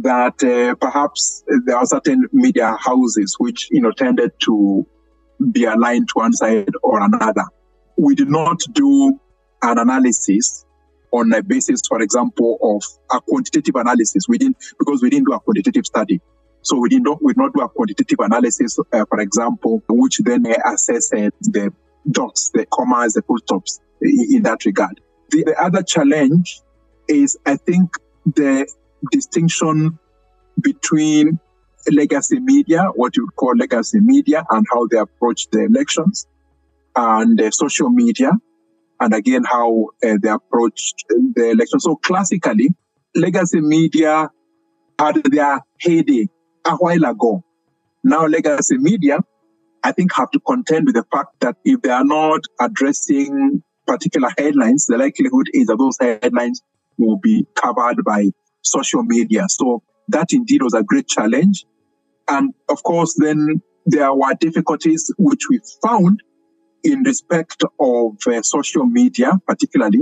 that 0.01 0.43
uh, 0.43 0.75
perhaps 0.75 1.43
there 1.65 1.77
are 1.77 1.85
certain 1.85 2.27
media 2.31 2.75
houses 2.79 3.35
which, 3.37 3.67
you 3.71 3.81
know, 3.81 3.91
tended 3.91 4.31
to 4.39 4.87
be 5.51 5.65
aligned 5.65 6.07
to 6.09 6.13
one 6.15 6.33
side 6.33 6.73
or 6.81 7.01
another. 7.01 7.45
We 7.97 8.15
did 8.15 8.29
not 8.29 8.61
do 8.73 9.19
an 9.61 9.77
analysis 9.77 10.65
on 11.11 11.31
a 11.33 11.43
basis, 11.43 11.81
for 11.87 12.01
example, 12.01 12.57
of 12.61 12.83
a 13.15 13.21
quantitative 13.21 13.75
analysis. 13.75 14.27
We 14.27 14.37
didn't, 14.37 14.57
because 14.79 15.01
we 15.01 15.09
didn't 15.09 15.27
do 15.27 15.33
a 15.33 15.39
quantitative 15.39 15.85
study. 15.85 16.19
So 16.61 16.77
we 16.77 16.89
did 16.89 17.03
not, 17.03 17.21
we 17.21 17.33
did 17.33 17.39
not 17.39 17.53
do 17.53 17.61
a 17.61 17.69
quantitative 17.69 18.19
analysis, 18.19 18.79
uh, 18.79 19.05
for 19.07 19.19
example, 19.19 19.83
which 19.87 20.17
then 20.19 20.47
uh, 20.47 20.55
assess 20.73 21.13
uh, 21.13 21.29
the 21.41 21.71
dots, 22.09 22.49
the 22.53 22.65
commas, 22.65 23.13
the 23.13 23.21
full 23.21 23.37
stops 23.39 23.79
in, 24.01 24.27
in 24.37 24.43
that 24.43 24.65
regard. 24.65 24.99
The, 25.29 25.43
the 25.43 25.63
other 25.63 25.83
challenge 25.83 26.61
is, 27.07 27.37
I 27.45 27.57
think, 27.57 27.95
the 28.25 28.67
distinction 29.11 29.99
between 30.59 31.39
legacy 31.91 32.39
media, 32.39 32.85
what 32.95 33.15
you 33.17 33.25
would 33.25 33.35
call 33.35 33.55
legacy 33.55 33.99
media, 33.99 34.45
and 34.49 34.65
how 34.71 34.87
they 34.87 34.97
approach 34.97 35.49
the 35.51 35.65
elections, 35.65 36.27
and 36.95 37.39
uh, 37.41 37.51
social 37.51 37.89
media, 37.89 38.31
and 38.99 39.13
again 39.13 39.43
how 39.43 39.87
uh, 40.05 40.17
they 40.21 40.29
approached 40.29 41.05
the 41.35 41.51
election. 41.51 41.79
So 41.79 41.95
classically, 41.97 42.69
legacy 43.15 43.61
media 43.61 44.29
had 44.99 45.23
their 45.23 45.61
heyday 45.79 46.27
a 46.65 46.75
while 46.75 47.05
ago. 47.05 47.43
Now, 48.03 48.25
legacy 48.25 48.77
media, 48.77 49.19
I 49.83 49.91
think, 49.91 50.13
have 50.15 50.31
to 50.31 50.39
contend 50.39 50.85
with 50.85 50.95
the 50.95 51.05
fact 51.11 51.39
that 51.39 51.55
if 51.63 51.81
they 51.81 51.89
are 51.89 52.05
not 52.05 52.41
addressing 52.59 53.63
particular 53.87 54.29
headlines, 54.37 54.85
the 54.85 54.97
likelihood 54.97 55.47
is 55.53 55.67
that 55.67 55.77
those 55.77 55.97
headlines 55.99 56.61
will 56.97 57.17
be 57.17 57.45
covered 57.55 58.03
by 58.05 58.31
social 58.61 59.03
media. 59.03 59.45
So 59.49 59.83
that 60.09 60.27
indeed 60.31 60.63
was 60.63 60.73
a 60.73 60.83
great 60.83 61.07
challenge. 61.07 61.65
And 62.27 62.53
of 62.69 62.83
course, 62.83 63.15
then 63.17 63.61
there 63.85 64.13
were 64.13 64.33
difficulties 64.39 65.11
which 65.17 65.41
we 65.49 65.59
found 65.81 66.21
in 66.83 67.03
respect 67.03 67.63
of 67.79 68.17
uh, 68.27 68.41
social 68.41 68.85
media, 68.85 69.31
particularly 69.47 70.01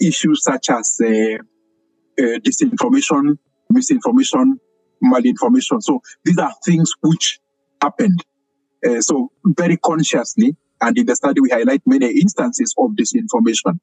issues 0.00 0.44
such 0.44 0.70
as 0.70 0.98
uh, 1.02 1.06
uh, 1.06 2.38
disinformation, 2.38 3.36
misinformation, 3.70 4.58
malinformation. 5.02 5.82
So 5.82 6.00
these 6.24 6.38
are 6.38 6.52
things 6.64 6.92
which 7.00 7.40
happened. 7.82 8.24
Uh, 8.86 9.00
so 9.00 9.30
very 9.44 9.76
consciously, 9.76 10.56
and 10.80 10.96
in 10.96 11.06
the 11.06 11.16
study 11.16 11.40
we 11.40 11.50
highlight 11.50 11.82
many 11.86 12.06
instances 12.20 12.74
of 12.78 12.92
disinformation, 12.92 13.78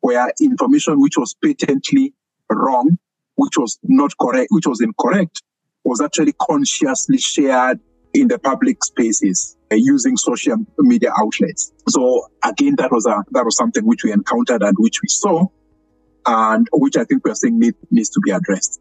where 0.00 0.32
information 0.40 1.00
which 1.00 1.16
was 1.16 1.34
patently 1.42 2.14
wrong, 2.50 2.98
which 3.34 3.56
was 3.56 3.78
not 3.82 4.12
correct, 4.20 4.48
which 4.50 4.66
was 4.66 4.80
incorrect, 4.80 5.42
was 5.84 6.00
actually 6.00 6.34
consciously 6.40 7.18
shared 7.18 7.80
in 8.20 8.28
the 8.28 8.38
public 8.38 8.84
spaces 8.84 9.56
uh, 9.70 9.76
using 9.76 10.16
social 10.16 10.56
media 10.78 11.12
outlets. 11.18 11.72
So 11.88 12.28
again, 12.44 12.76
that 12.76 12.90
was 12.90 13.06
a 13.06 13.24
that 13.32 13.44
was 13.44 13.56
something 13.56 13.84
which 13.86 14.04
we 14.04 14.12
encountered 14.12 14.62
and 14.62 14.74
which 14.78 15.00
we 15.02 15.08
saw, 15.08 15.46
and 16.26 16.66
which 16.72 16.96
I 16.96 17.04
think 17.04 17.24
we're 17.24 17.34
saying 17.34 17.58
need, 17.58 17.74
needs 17.90 18.10
to 18.10 18.20
be 18.20 18.30
addressed. 18.30 18.80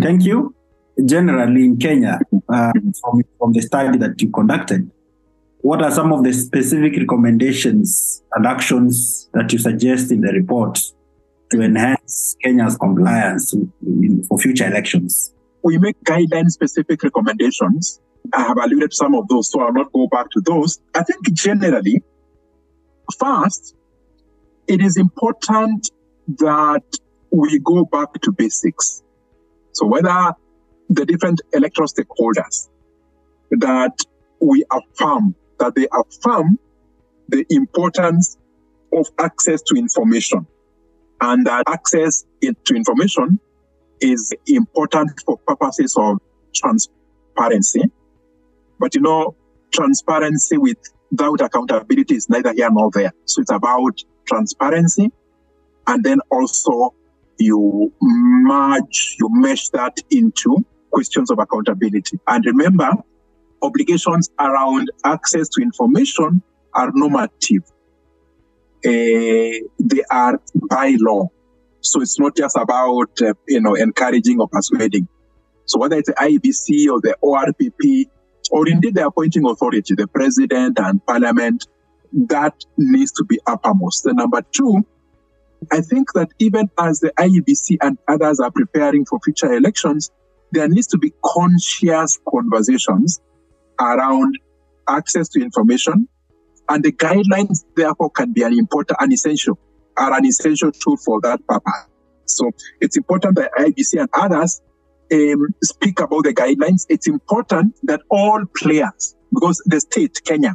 Thank 0.00 0.24
you. 0.24 0.54
Generally, 1.04 1.64
in 1.64 1.76
Kenya, 1.78 2.18
uh, 2.48 2.72
from, 3.00 3.22
from 3.38 3.52
the 3.52 3.62
study 3.62 3.98
that 3.98 4.20
you 4.20 4.30
conducted, 4.30 4.90
what 5.62 5.82
are 5.82 5.90
some 5.90 6.12
of 6.12 6.24
the 6.24 6.32
specific 6.32 6.96
recommendations 6.96 8.22
and 8.34 8.46
actions 8.46 9.28
that 9.34 9.52
you 9.52 9.58
suggest 9.58 10.10
in 10.10 10.20
the 10.22 10.32
report 10.32 10.78
to 11.50 11.60
enhance 11.62 12.36
Kenya's 12.42 12.76
compliance 12.76 13.54
for 14.28 14.38
future 14.38 14.66
elections? 14.66 15.32
We 15.62 15.78
make 15.78 16.02
guideline 16.04 16.48
specific 16.48 17.02
recommendations. 17.02 18.00
I 18.32 18.42
have 18.42 18.56
alluded 18.56 18.90
to 18.90 18.96
some 18.96 19.14
of 19.14 19.28
those, 19.28 19.50
so 19.50 19.60
I'll 19.60 19.72
not 19.72 19.92
go 19.92 20.06
back 20.08 20.30
to 20.30 20.40
those. 20.40 20.80
I 20.94 21.02
think 21.02 21.32
generally, 21.32 22.02
first, 23.18 23.74
it 24.66 24.80
is 24.80 24.96
important 24.96 25.90
that 26.38 26.84
we 27.30 27.58
go 27.60 27.84
back 27.84 28.12
to 28.22 28.32
basics. 28.32 29.02
So 29.72 29.86
whether 29.86 30.32
the 30.88 31.06
different 31.06 31.40
electoral 31.52 31.88
stakeholders 31.88 32.68
that 33.52 33.96
we 34.40 34.64
affirm, 34.70 35.34
that 35.58 35.74
they 35.74 35.86
affirm 35.92 36.58
the 37.28 37.44
importance 37.50 38.36
of 38.92 39.06
access 39.18 39.62
to 39.62 39.76
information 39.76 40.46
and 41.20 41.46
that 41.46 41.64
access 41.68 42.24
to 42.42 42.74
information 42.74 43.38
is 44.00 44.32
important 44.46 45.12
for 45.24 45.38
purposes 45.46 45.94
of 45.98 46.18
transparency. 46.54 47.82
But 48.78 48.94
you 48.94 49.00
know, 49.00 49.36
transparency 49.72 50.56
without 50.58 51.40
accountability 51.40 52.14
is 52.14 52.28
neither 52.28 52.52
here 52.52 52.70
nor 52.70 52.90
there. 52.92 53.12
So 53.26 53.42
it's 53.42 53.50
about 53.50 54.02
transparency 54.26 55.10
and 55.86 56.04
then 56.04 56.20
also 56.30 56.94
you 57.38 57.92
merge, 58.00 59.16
you 59.18 59.28
mesh 59.30 59.68
that 59.70 59.96
into 60.10 60.64
questions 60.90 61.30
of 61.30 61.38
accountability. 61.38 62.18
And 62.26 62.44
remember, 62.44 62.92
obligations 63.62 64.30
around 64.38 64.90
access 65.04 65.48
to 65.50 65.62
information 65.62 66.42
are 66.74 66.90
normative. 66.94 67.62
Uh, 68.84 69.66
they 69.78 70.02
are 70.10 70.40
by 70.68 70.96
law. 71.00 71.28
So 71.80 72.00
it's 72.02 72.18
not 72.18 72.36
just 72.36 72.56
about, 72.56 73.10
uh, 73.22 73.34
you 73.48 73.60
know, 73.60 73.74
encouraging 73.74 74.40
or 74.40 74.48
persuading. 74.48 75.08
So 75.64 75.78
whether 75.78 75.96
it's 75.96 76.08
the 76.08 76.14
IEBC 76.14 76.92
or 76.92 77.00
the 77.00 77.16
ORPP, 77.22 78.06
or 78.50 78.68
indeed 78.68 78.94
the 78.94 79.06
appointing 79.06 79.46
authority, 79.48 79.94
the 79.94 80.08
president 80.08 80.78
and 80.78 81.04
parliament, 81.06 81.66
that 82.12 82.54
needs 82.76 83.12
to 83.12 83.24
be 83.24 83.38
uppermost. 83.46 84.02
The 84.02 84.12
number 84.12 84.42
two, 84.52 84.84
I 85.70 85.80
think 85.80 86.12
that 86.14 86.30
even 86.38 86.70
as 86.78 87.00
the 87.00 87.12
IEBC 87.18 87.78
and 87.80 87.98
others 88.08 88.40
are 88.40 88.50
preparing 88.50 89.04
for 89.04 89.20
future 89.24 89.52
elections, 89.52 90.10
there 90.52 90.68
needs 90.68 90.88
to 90.88 90.98
be 90.98 91.12
conscious 91.24 92.18
conversations 92.28 93.20
around 93.78 94.38
access 94.88 95.28
to 95.28 95.40
information, 95.40 96.08
and 96.68 96.82
the 96.82 96.92
guidelines 96.92 97.64
therefore 97.76 98.10
can 98.10 98.32
be 98.32 98.42
an 98.42 98.58
important 98.58 98.98
and 99.00 99.12
essential 99.12 99.58
are 99.96 100.12
an 100.16 100.26
essential 100.26 100.72
tool 100.72 100.96
for 100.96 101.20
that 101.22 101.44
purpose. 101.46 101.86
So 102.26 102.50
it's 102.80 102.96
important 102.96 103.36
that 103.36 103.50
IEBC 103.58 104.00
and 104.00 104.08
others 104.14 104.62
um, 105.12 105.48
speak 105.62 106.00
about 106.00 106.24
the 106.24 106.34
guidelines. 106.34 106.86
It's 106.88 107.08
important 107.08 107.74
that 107.84 108.00
all 108.08 108.44
players, 108.56 109.16
because 109.32 109.62
the 109.66 109.80
state, 109.80 110.20
Kenya, 110.24 110.54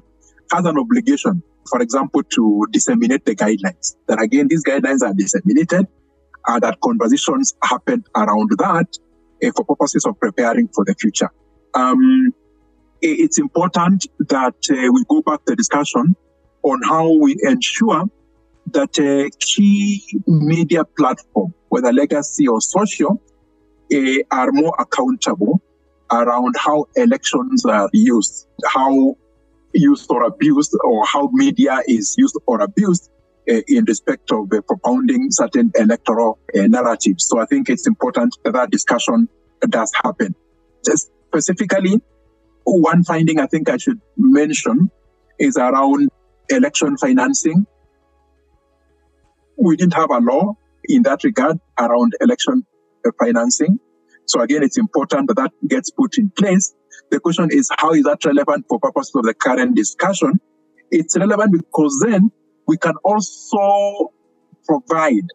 has 0.54 0.65
an 0.65 0.78
obligation, 0.78 1.43
for 1.69 1.82
example, 1.82 2.24
to 2.24 2.65
disseminate 2.71 3.26
the 3.26 3.36
guidelines. 3.36 3.95
That 4.08 4.21
again, 4.21 4.48
these 4.48 4.63
guidelines 4.63 5.02
are 5.02 5.13
disseminated, 5.13 5.88
uh, 6.48 6.60
that 6.60 6.80
conversations 6.82 7.56
happen 7.63 8.04
around 8.15 8.52
that 8.58 8.88
uh, 9.43 9.52
for 9.56 9.65
purposes 9.65 10.06
of 10.06 10.19
preparing 10.19 10.69
for 10.69 10.86
the 10.86 10.95
future. 10.95 11.30
Um, 11.74 12.34
it's 13.02 13.38
important 13.38 14.08
that 14.30 14.56
uh, 14.71 14.91
we 14.93 15.04
go 15.10 15.21
back 15.21 15.39
to 15.45 15.52
the 15.52 15.56
discussion 15.56 16.15
on 16.63 16.82
how 16.84 17.12
we 17.12 17.36
ensure 17.43 18.06
that 18.73 18.97
a 18.99 19.30
key 19.39 20.04
media 20.28 20.84
platform, 20.84 21.54
whether 21.69 21.91
legacy 21.93 22.47
or 22.47 22.62
social, 22.62 23.21
uh, 23.93 24.17
are 24.32 24.51
more 24.51 24.75
accountable 24.80 25.62
around 26.12 26.56
how 26.58 26.86
elections 26.95 27.65
are 27.65 27.89
used, 27.93 28.47
how 28.65 29.15
used 29.73 30.10
or 30.10 30.23
abused, 30.23 30.73
or 30.84 31.06
how 31.06 31.30
media 31.34 31.80
is 31.88 32.15
used 32.17 32.38
or 32.47 32.62
abused 32.62 33.10
uh, 33.49 33.62
in 33.67 33.86
respect 33.86 34.32
of 34.32 34.51
uh, 34.51 34.62
propounding 34.62 35.28
certain 35.32 35.71
electoral 35.75 36.39
narratives. 36.54 37.28
So 37.28 37.39
I 37.39 37.45
think 37.45 37.69
it's 37.69 37.88
important 37.88 38.36
that 38.43 38.54
that 38.54 38.71
discussion 38.71 39.28
does 39.69 39.91
happen. 40.04 40.34
Just 40.86 41.12
specifically, 41.28 42.01
one 42.63 43.04
finding 43.04 43.39
I 43.39 43.45
think 43.47 43.69
I 43.69 43.78
should 43.78 44.01
mention 44.17 44.89
is 45.39 45.58
around 45.58 46.10
election 46.49 46.97
financing 46.97 47.65
we 49.58 49.76
didn't 49.76 49.94
have 49.94 50.12
a 50.12 50.20
law 50.20 50.56
in 50.86 51.04
that 51.04 51.24
regard 51.24 51.60
around 51.80 52.13
election 52.22 52.65
uh, 53.06 53.12
financing. 53.20 53.80
So 54.26 54.41
again, 54.41 54.63
it's 54.63 54.78
important 54.78 55.28
that 55.28 55.38
that 55.38 55.52
gets 55.68 55.91
put 55.91 56.18
in 56.18 56.30
place. 56.32 56.74
The 57.12 57.20
question 57.20 57.50
is, 57.52 57.70
how 57.78 57.94
is 57.94 58.04
that 58.04 58.26
relevant 58.26 58.65
for 58.68 58.80
purposes 58.80 59.13
of 59.15 59.24
the 59.24 59.34
current 59.34 59.76
discussion? 59.76 60.39
It's 60.91 61.18
relevant 61.18 61.52
because 61.52 62.04
then 62.06 62.32
we 62.68 62.78
can 62.78 62.96
also 63.04 64.12
provide 64.65 65.28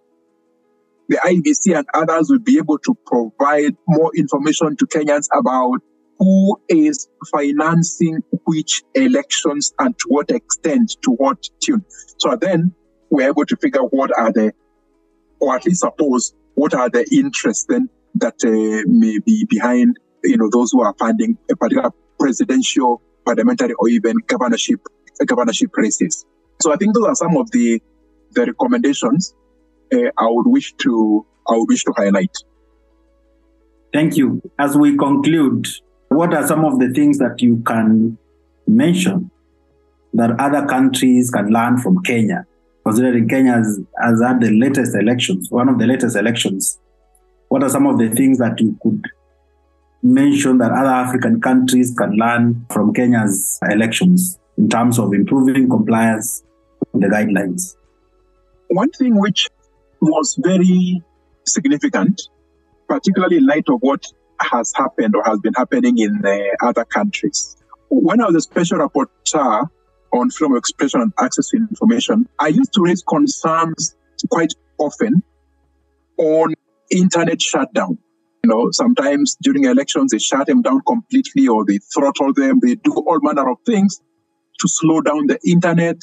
the 1.08 1.16
IEBC 1.16 1.76
and 1.76 1.86
others 1.94 2.30
will 2.30 2.38
be 2.38 2.58
able 2.58 2.78
to 2.78 2.96
provide 3.06 3.76
more 3.88 4.12
information 4.16 4.76
to 4.76 4.86
Kenyans 4.86 5.26
about 5.36 5.80
who 6.18 6.60
is 6.68 7.08
financing 7.34 8.22
which 8.46 8.82
elections 8.94 9.72
and 9.78 9.98
to 9.98 10.04
what 10.08 10.30
extent, 10.30 10.96
to 11.02 11.10
what 11.12 11.38
tune. 11.60 11.84
So 12.18 12.36
then 12.36 12.74
we're 13.10 13.28
able 13.28 13.44
to 13.44 13.56
figure 13.56 13.82
out 13.82 13.92
what 13.92 14.10
are 14.16 14.32
the, 14.32 14.52
or 15.40 15.54
at 15.54 15.66
least 15.66 15.80
suppose 15.80 16.32
what 16.54 16.74
are 16.74 16.88
the 16.88 17.06
interests 17.12 17.66
then 17.68 17.88
that 18.14 18.34
uh, 18.44 18.88
may 18.88 19.18
be 19.18 19.44
behind, 19.48 19.98
you 20.24 20.36
know, 20.36 20.48
those 20.50 20.72
who 20.72 20.82
are 20.82 20.94
funding 20.98 21.36
a 21.50 21.56
particular 21.56 21.90
presidential, 22.18 23.02
parliamentary, 23.24 23.74
or 23.74 23.88
even 23.88 24.16
governorship, 24.26 24.80
governorship 25.26 25.70
races. 25.76 26.24
So 26.60 26.72
I 26.72 26.76
think 26.76 26.94
those 26.94 27.06
are 27.06 27.14
some 27.14 27.36
of 27.36 27.50
the 27.50 27.82
the 28.32 28.46
recommendations 28.46 29.34
uh, 29.92 30.10
I 30.18 30.26
would 30.28 30.46
wish 30.46 30.72
to 30.74 31.26
I 31.48 31.56
would 31.56 31.68
wish 31.68 31.84
to 31.84 31.92
highlight. 31.96 32.36
Thank 33.92 34.16
you. 34.16 34.40
As 34.58 34.76
we 34.76 34.96
conclude, 34.96 35.66
what 36.08 36.32
are 36.32 36.46
some 36.46 36.64
of 36.64 36.78
the 36.78 36.90
things 36.90 37.18
that 37.18 37.40
you 37.40 37.62
can 37.66 38.18
mention 38.68 39.30
that 40.14 40.38
other 40.38 40.64
countries 40.66 41.30
can 41.30 41.48
learn 41.48 41.78
from 41.78 42.02
Kenya 42.02 42.46
considering 42.90 43.28
Kenya 43.28 43.52
has, 43.52 43.80
has 44.02 44.20
had 44.20 44.40
the 44.40 44.50
latest 44.50 44.96
elections, 44.96 45.48
one 45.50 45.68
of 45.68 45.78
the 45.78 45.86
latest 45.86 46.16
elections, 46.16 46.78
what 47.48 47.62
are 47.62 47.68
some 47.68 47.86
of 47.86 47.98
the 47.98 48.08
things 48.10 48.38
that 48.38 48.60
you 48.60 48.76
could 48.82 49.04
mention 50.02 50.58
that 50.58 50.72
other 50.72 50.88
African 50.88 51.40
countries 51.40 51.94
can 51.96 52.12
learn 52.16 52.66
from 52.72 52.92
Kenya's 52.92 53.60
elections 53.70 54.40
in 54.58 54.68
terms 54.68 54.98
of 54.98 55.12
improving 55.12 55.68
compliance 55.68 56.42
with 56.92 57.02
the 57.02 57.08
guidelines? 57.08 57.76
One 58.68 58.90
thing 58.90 59.20
which 59.20 59.48
was 60.00 60.36
very 60.42 61.00
significant, 61.46 62.20
particularly 62.88 63.36
in 63.36 63.46
light 63.46 63.68
of 63.68 63.78
what 63.82 64.04
has 64.40 64.72
happened 64.74 65.14
or 65.14 65.22
has 65.24 65.38
been 65.38 65.54
happening 65.54 65.98
in 65.98 66.18
the 66.22 66.56
other 66.62 66.84
countries. 66.84 67.56
When 67.88 68.20
I 68.20 68.26
was 68.26 68.34
a 68.34 68.40
special 68.40 68.78
rapporteur 68.78 69.68
on 70.12 70.30
freedom 70.30 70.52
of 70.52 70.58
expression 70.58 71.00
and 71.00 71.12
access 71.18 71.48
to 71.48 71.56
information, 71.56 72.28
I 72.38 72.48
used 72.48 72.72
to 72.74 72.82
raise 72.82 73.02
concerns 73.02 73.96
quite 74.30 74.52
often 74.78 75.22
on 76.18 76.54
internet 76.90 77.40
shutdown. 77.40 77.98
You 78.42 78.50
know, 78.50 78.70
sometimes 78.72 79.36
during 79.42 79.64
elections, 79.64 80.12
they 80.12 80.18
shut 80.18 80.46
them 80.46 80.62
down 80.62 80.80
completely 80.86 81.46
or 81.46 81.64
they 81.64 81.78
throttle 81.78 82.32
them. 82.32 82.60
They 82.62 82.74
do 82.76 82.92
all 82.92 83.20
manner 83.20 83.50
of 83.50 83.58
things 83.66 84.00
to 84.60 84.68
slow 84.68 85.00
down 85.00 85.26
the 85.26 85.38
internet 85.46 85.96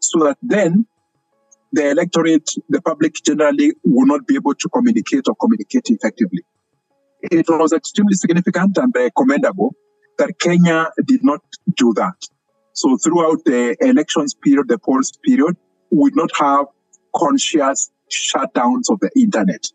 so 0.00 0.24
that 0.24 0.38
then 0.42 0.86
the 1.72 1.90
electorate, 1.90 2.50
the 2.68 2.80
public 2.80 3.14
generally 3.24 3.72
will 3.84 4.06
not 4.06 4.26
be 4.26 4.36
able 4.36 4.54
to 4.54 4.68
communicate 4.68 5.28
or 5.28 5.34
communicate 5.36 5.90
effectively. 5.90 6.42
It 7.22 7.46
was 7.48 7.72
extremely 7.72 8.14
significant 8.14 8.78
and 8.78 8.94
commendable 9.16 9.74
that 10.18 10.38
Kenya 10.38 10.90
did 11.04 11.24
not 11.24 11.40
do 11.76 11.92
that. 11.94 12.14
So 12.78 12.96
throughout 12.96 13.44
the 13.44 13.76
elections 13.80 14.34
period, 14.34 14.68
the 14.68 14.78
polls 14.78 15.10
period, 15.24 15.56
we 15.90 15.98
would 15.98 16.14
not 16.14 16.30
have 16.38 16.66
conscious 17.16 17.90
shutdowns 18.08 18.88
of 18.88 19.00
the 19.00 19.10
internet. 19.16 19.66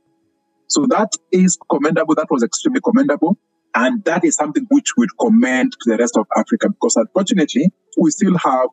So 0.68 0.86
that 0.88 1.10
is 1.30 1.58
commendable. 1.70 2.16
That 2.16 2.32
was 2.32 2.44
extremely 2.44 2.80
commendable. 2.80 3.38
And 3.76 4.06
that 4.06 4.24
is 4.24 4.36
something 4.36 4.66
which 4.70 4.96
we'd 4.96 5.10
commend 5.20 5.74
to 5.82 5.90
the 5.90 5.98
rest 5.98 6.16
of 6.16 6.28
Africa 6.38 6.70
because 6.70 6.96
unfortunately, 6.96 7.74
we 7.98 8.10
still 8.12 8.38
have 8.38 8.70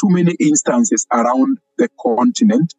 too 0.00 0.08
many 0.08 0.32
instances 0.40 1.06
around 1.12 1.58
the 1.76 1.90
continent. 2.00 2.72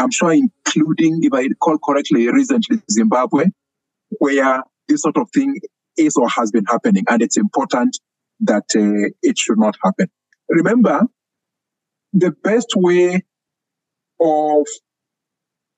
I'm 0.00 0.10
sure 0.10 0.32
including, 0.32 1.20
if 1.22 1.32
I 1.32 1.42
recall 1.42 1.78
correctly, 1.78 2.26
recently 2.26 2.82
Zimbabwe, 2.90 3.44
where 4.18 4.64
this 4.88 5.02
sort 5.02 5.16
of 5.16 5.30
thing 5.32 5.60
is 5.96 6.16
or 6.16 6.28
has 6.28 6.50
been 6.50 6.64
happening. 6.64 7.04
And 7.08 7.22
it's 7.22 7.36
important 7.36 8.00
that 8.40 8.64
uh, 8.74 9.14
it 9.22 9.38
should 9.38 9.58
not 9.58 9.76
happen. 9.84 10.10
Remember, 10.50 11.02
the 12.12 12.32
best 12.42 12.74
way 12.76 13.24
of 14.20 14.66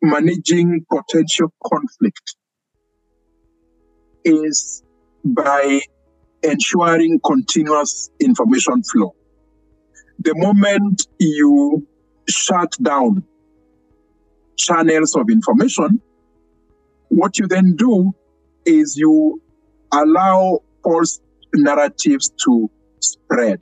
managing 0.01 0.85
potential 0.91 1.53
conflict 1.63 2.37
is 4.25 4.83
by 5.25 5.81
ensuring 6.43 7.21
continuous 7.25 8.11
information 8.19 8.83
flow. 8.83 9.15
The 10.21 10.35
moment 10.37 11.07
you 11.19 11.87
shut 12.29 12.75
down 12.83 13.25
channels 14.57 15.15
of 15.17 15.29
information, 15.31 16.01
what 17.09 17.39
you 17.39 17.47
then 17.47 17.77
do 17.77 18.13
is 18.65 18.97
you 18.97 19.43
allow 19.93 20.61
false 20.83 21.21
narratives 21.55 22.33
to 22.45 22.71
spread. 23.01 23.59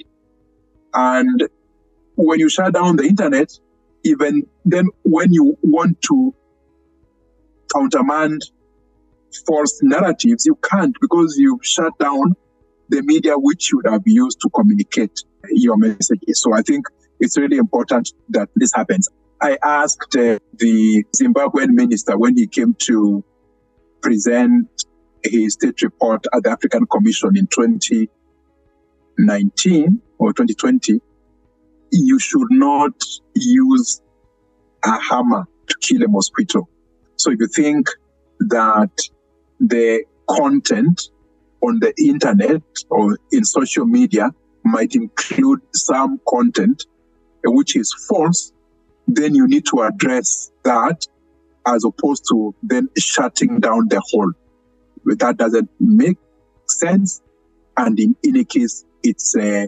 And 0.94 1.48
when 2.16 2.38
you 2.38 2.48
shut 2.48 2.74
down 2.74 2.96
the 2.96 3.04
internet, 3.04 3.50
even 4.04 4.46
then 4.64 4.88
when 5.04 5.32
you 5.32 5.56
want 5.62 6.00
to 6.02 6.34
countermand 7.72 8.42
false 9.46 9.78
narratives, 9.82 10.44
you 10.46 10.56
can't 10.56 10.96
because 11.00 11.36
you 11.38 11.58
shut 11.62 11.96
down 11.98 12.34
the 12.88 13.02
media 13.02 13.34
which 13.36 13.70
you 13.70 13.78
would 13.78 13.86
have 13.90 14.02
used 14.04 14.40
to 14.40 14.50
communicate 14.50 15.22
your 15.50 15.76
messages. 15.76 16.42
So 16.42 16.52
I 16.52 16.62
think 16.62 16.86
it's 17.20 17.38
really 17.38 17.58
important 17.58 18.12
that 18.30 18.48
this 18.56 18.72
happens. 18.74 19.08
I 19.40 19.56
asked 19.62 20.16
uh, 20.16 20.40
the 20.58 21.04
Zimbabwean 21.16 21.70
minister 21.70 22.18
when 22.18 22.36
he 22.36 22.46
came 22.46 22.74
to 22.80 23.24
present 24.02 24.68
his 25.22 25.54
state 25.54 25.80
report 25.82 26.26
at 26.34 26.42
the 26.42 26.50
African 26.50 26.86
Commission 26.86 27.36
in 27.36 27.46
2019 27.46 30.02
or 30.20 30.32
2020, 30.34 31.00
you 31.90 32.18
should 32.20 32.50
not 32.50 32.92
use 33.34 34.02
a 34.84 35.00
hammer 35.00 35.48
to 35.66 35.74
kill 35.80 36.02
a 36.02 36.08
mosquito. 36.08 36.68
So 37.16 37.30
if 37.32 37.40
you 37.40 37.48
think 37.48 37.88
that 38.40 38.90
the 39.58 40.04
content 40.28 41.08
on 41.62 41.80
the 41.80 41.92
internet 41.98 42.62
or 42.90 43.18
in 43.32 43.44
social 43.44 43.86
media 43.86 44.30
might 44.64 44.94
include 44.94 45.60
some 45.74 46.20
content 46.28 46.84
which 47.44 47.74
is 47.74 47.92
false, 48.08 48.52
then 49.08 49.34
you 49.34 49.48
need 49.48 49.64
to 49.66 49.80
address 49.80 50.52
that 50.64 51.06
as 51.66 51.84
opposed 51.84 52.24
to 52.30 52.54
then 52.62 52.88
shutting 52.98 53.58
down 53.60 53.88
the 53.88 54.02
whole. 54.10 54.32
That 55.06 55.38
doesn't 55.38 55.70
make 55.80 56.18
sense. 56.68 57.22
And 57.76 57.98
in 57.98 58.14
any 58.24 58.44
case, 58.44 58.84
it's 59.02 59.34
uh, 59.34 59.66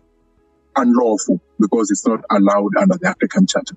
unlawful 0.76 1.40
because 1.60 1.90
it's 1.90 2.06
not 2.06 2.20
allowed 2.30 2.76
under 2.76 2.96
the 2.98 3.08
African 3.08 3.46
Charter. 3.46 3.76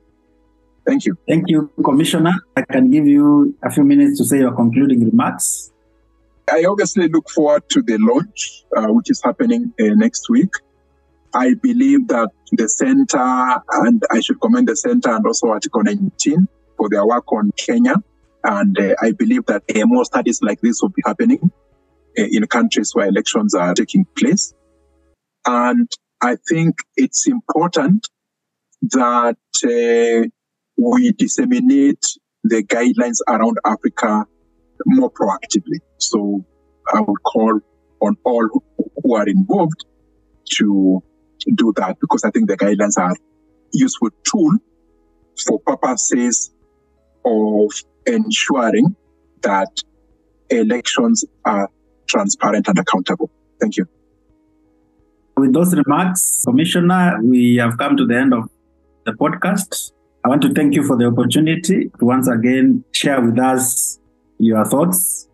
Thank 0.86 1.06
you. 1.06 1.18
Thank 1.28 1.46
you, 1.48 1.72
Commissioner. 1.84 2.34
I 2.56 2.62
can 2.62 2.92
give 2.92 3.08
you 3.08 3.58
a 3.64 3.72
few 3.72 3.84
minutes 3.84 4.20
to 4.20 4.26
say 4.26 4.40
your 4.40 4.54
concluding 4.54 5.04
remarks. 5.04 5.72
I 6.52 6.66
obviously 6.66 7.08
look 7.08 7.30
forward 7.30 7.68
to 7.70 7.82
the 7.82 7.98
launch, 7.98 8.64
uh, 8.78 8.94
which 8.94 9.10
is 9.10 9.20
happening 9.24 9.74
uh, 9.80 9.96
next 9.96 10.30
week. 10.30 10.52
I 11.34 11.56
believe 11.56 12.08
that 12.10 12.30
the 12.52 12.70
center, 12.70 13.62
and 13.84 14.04
I 14.12 14.22
should 14.22 14.40
commend 14.40 14.68
the 14.70 14.76
center 14.76 15.10
and 15.10 15.26
also 15.26 15.48
Article 15.48 15.84
19 15.84 16.48
for 16.78 16.88
their 16.90 17.06
work 17.06 17.32
on 17.34 17.52
Kenya. 17.58 17.96
And 18.44 18.80
uh, 18.80 18.96
I 19.02 19.12
believe 19.12 19.46
that 19.48 19.64
uh, 19.76 19.86
more 19.86 20.06
studies 20.06 20.40
like 20.44 20.62
this 20.62 20.82
will 20.82 20.90
be 20.90 21.02
happening 21.04 21.52
uh, 22.18 22.24
in 22.32 22.46
countries 22.46 22.92
where 22.94 23.08
elections 23.08 23.56
are 23.56 23.74
taking 23.74 24.06
place. 24.16 24.54
And 25.48 25.92
I 26.26 26.38
think 26.50 26.74
it's 26.98 27.28
important 27.28 28.08
that 28.82 29.38
uh, 29.64 30.28
we 30.76 31.12
disseminate 31.12 32.04
the 32.44 32.64
guidelines 32.64 33.20
around 33.28 33.58
Africa 33.64 34.26
more 34.88 35.12
proactively. 35.12 35.78
So 36.00 36.44
I 36.92 37.02
would 37.02 37.22
call 37.22 37.60
on 38.02 38.18
all 38.24 38.50
who 39.04 39.16
are 39.16 39.28
involved 39.28 39.86
to 40.56 41.04
do 41.54 41.74
that 41.76 42.00
because 42.02 42.24
I 42.24 42.32
think 42.32 42.50
the 42.50 42.58
guidelines 42.58 42.98
are 42.98 43.16
useful 43.72 44.10
tool 44.24 44.58
for 45.46 45.60
purposes 45.60 46.52
of 47.24 47.70
ensuring 48.08 48.96
that 49.44 49.70
elections 50.50 51.24
are 51.46 51.70
transparent 52.08 52.68
and 52.68 52.80
accountable. 52.80 53.30
Thank 53.62 53.78
you. 53.78 53.86
With 55.38 55.54
those 55.54 55.76
remarks, 55.76 56.44
Commissioner, 56.46 57.20
we 57.22 57.58
have 57.58 57.78
come 57.78 57.98
to 57.98 58.06
the 58.06 58.18
end 58.18 58.34
of 58.34 58.50
the 59.06 59.12
podcast. 59.12 59.92
I 60.24 60.30
want 60.30 60.42
to 60.44 60.54
thank 60.54 60.74
you 60.76 60.84
for 60.84 60.96
the 60.96 61.08
opportunity 61.08 61.92
to 62.00 62.06
once 62.06 62.30
again 62.30 62.86
share 62.94 63.20
with 63.22 63.38
us 63.38 64.00
your 64.40 64.64
thoughts 64.66 65.28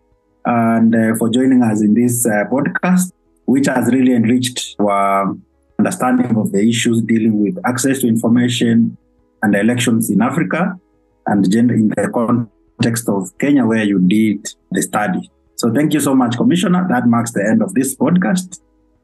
and 0.45 0.95
uh, 0.95 1.15
for 1.17 1.29
joining 1.29 1.61
us 1.61 1.81
in 1.81 1.93
this 1.93 2.25
uh, 2.25 2.45
podcast, 2.51 3.11
which 3.45 3.67
has 3.67 3.93
really 3.93 4.13
enriched 4.13 4.75
our 4.79 5.35
understanding 5.77 6.35
of 6.35 6.51
the 6.51 6.67
issues 6.67 7.01
dealing 7.03 7.39
with 7.43 7.57
access 7.65 7.99
to 7.99 8.07
information 8.07 8.97
and 9.43 9.55
elections 9.55 10.09
in 10.09 10.21
Africa 10.21 10.79
and 11.27 11.49
gender 11.51 11.75
in 11.75 11.89
the 11.89 12.09
context 12.11 13.07
of 13.07 13.29
Kenya, 13.37 13.65
where 13.67 13.83
you 13.83 13.99
did 13.99 14.47
the 14.71 14.81
study. 14.81 15.29
So 15.57 15.71
thank 15.71 15.93
you 15.93 15.99
so 15.99 16.15
much, 16.15 16.37
Commissioner. 16.37 16.87
That 16.89 17.05
marks 17.05 17.33
the 17.33 17.45
end 17.47 17.61
of 17.61 17.75
this 17.75 17.95
podcast. 17.95 18.59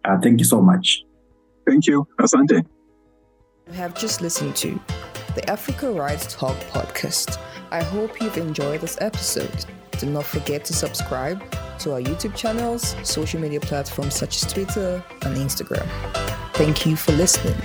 Uh, 0.08 0.18
thank 0.20 0.40
you 0.40 0.46
so 0.46 0.62
much. 0.62 1.04
Thank 1.68 1.86
you. 1.86 2.08
Asante. 2.20 2.66
You 3.68 3.74
have 3.74 3.94
just 3.94 4.22
listened 4.22 4.56
to 4.58 4.80
the 5.36 5.48
Africa 5.50 5.92
Rights 5.92 6.34
Talk 6.34 6.56
podcast. 6.72 7.38
I 7.72 7.84
hope 7.84 8.22
you've 8.22 8.38
enjoyed 8.38 8.80
this 8.82 8.98
episode. 9.02 9.66
Do 10.00 10.08
not 10.08 10.26
forget 10.26 10.64
to 10.66 10.74
subscribe 10.74 11.44
to 11.80 11.94
our 11.94 12.02
YouTube 12.02 12.36
channels, 12.36 12.96
social 13.04 13.42
media 13.42 13.60
platforms 13.60 14.16
such 14.16 14.42
as 14.42 14.54
Twitter 14.54 15.04
and 15.24 15.36
Instagram. 15.36 15.88
Thank 16.54 16.86
you 16.86 16.96
for 16.96 17.12
listening. 17.12 17.56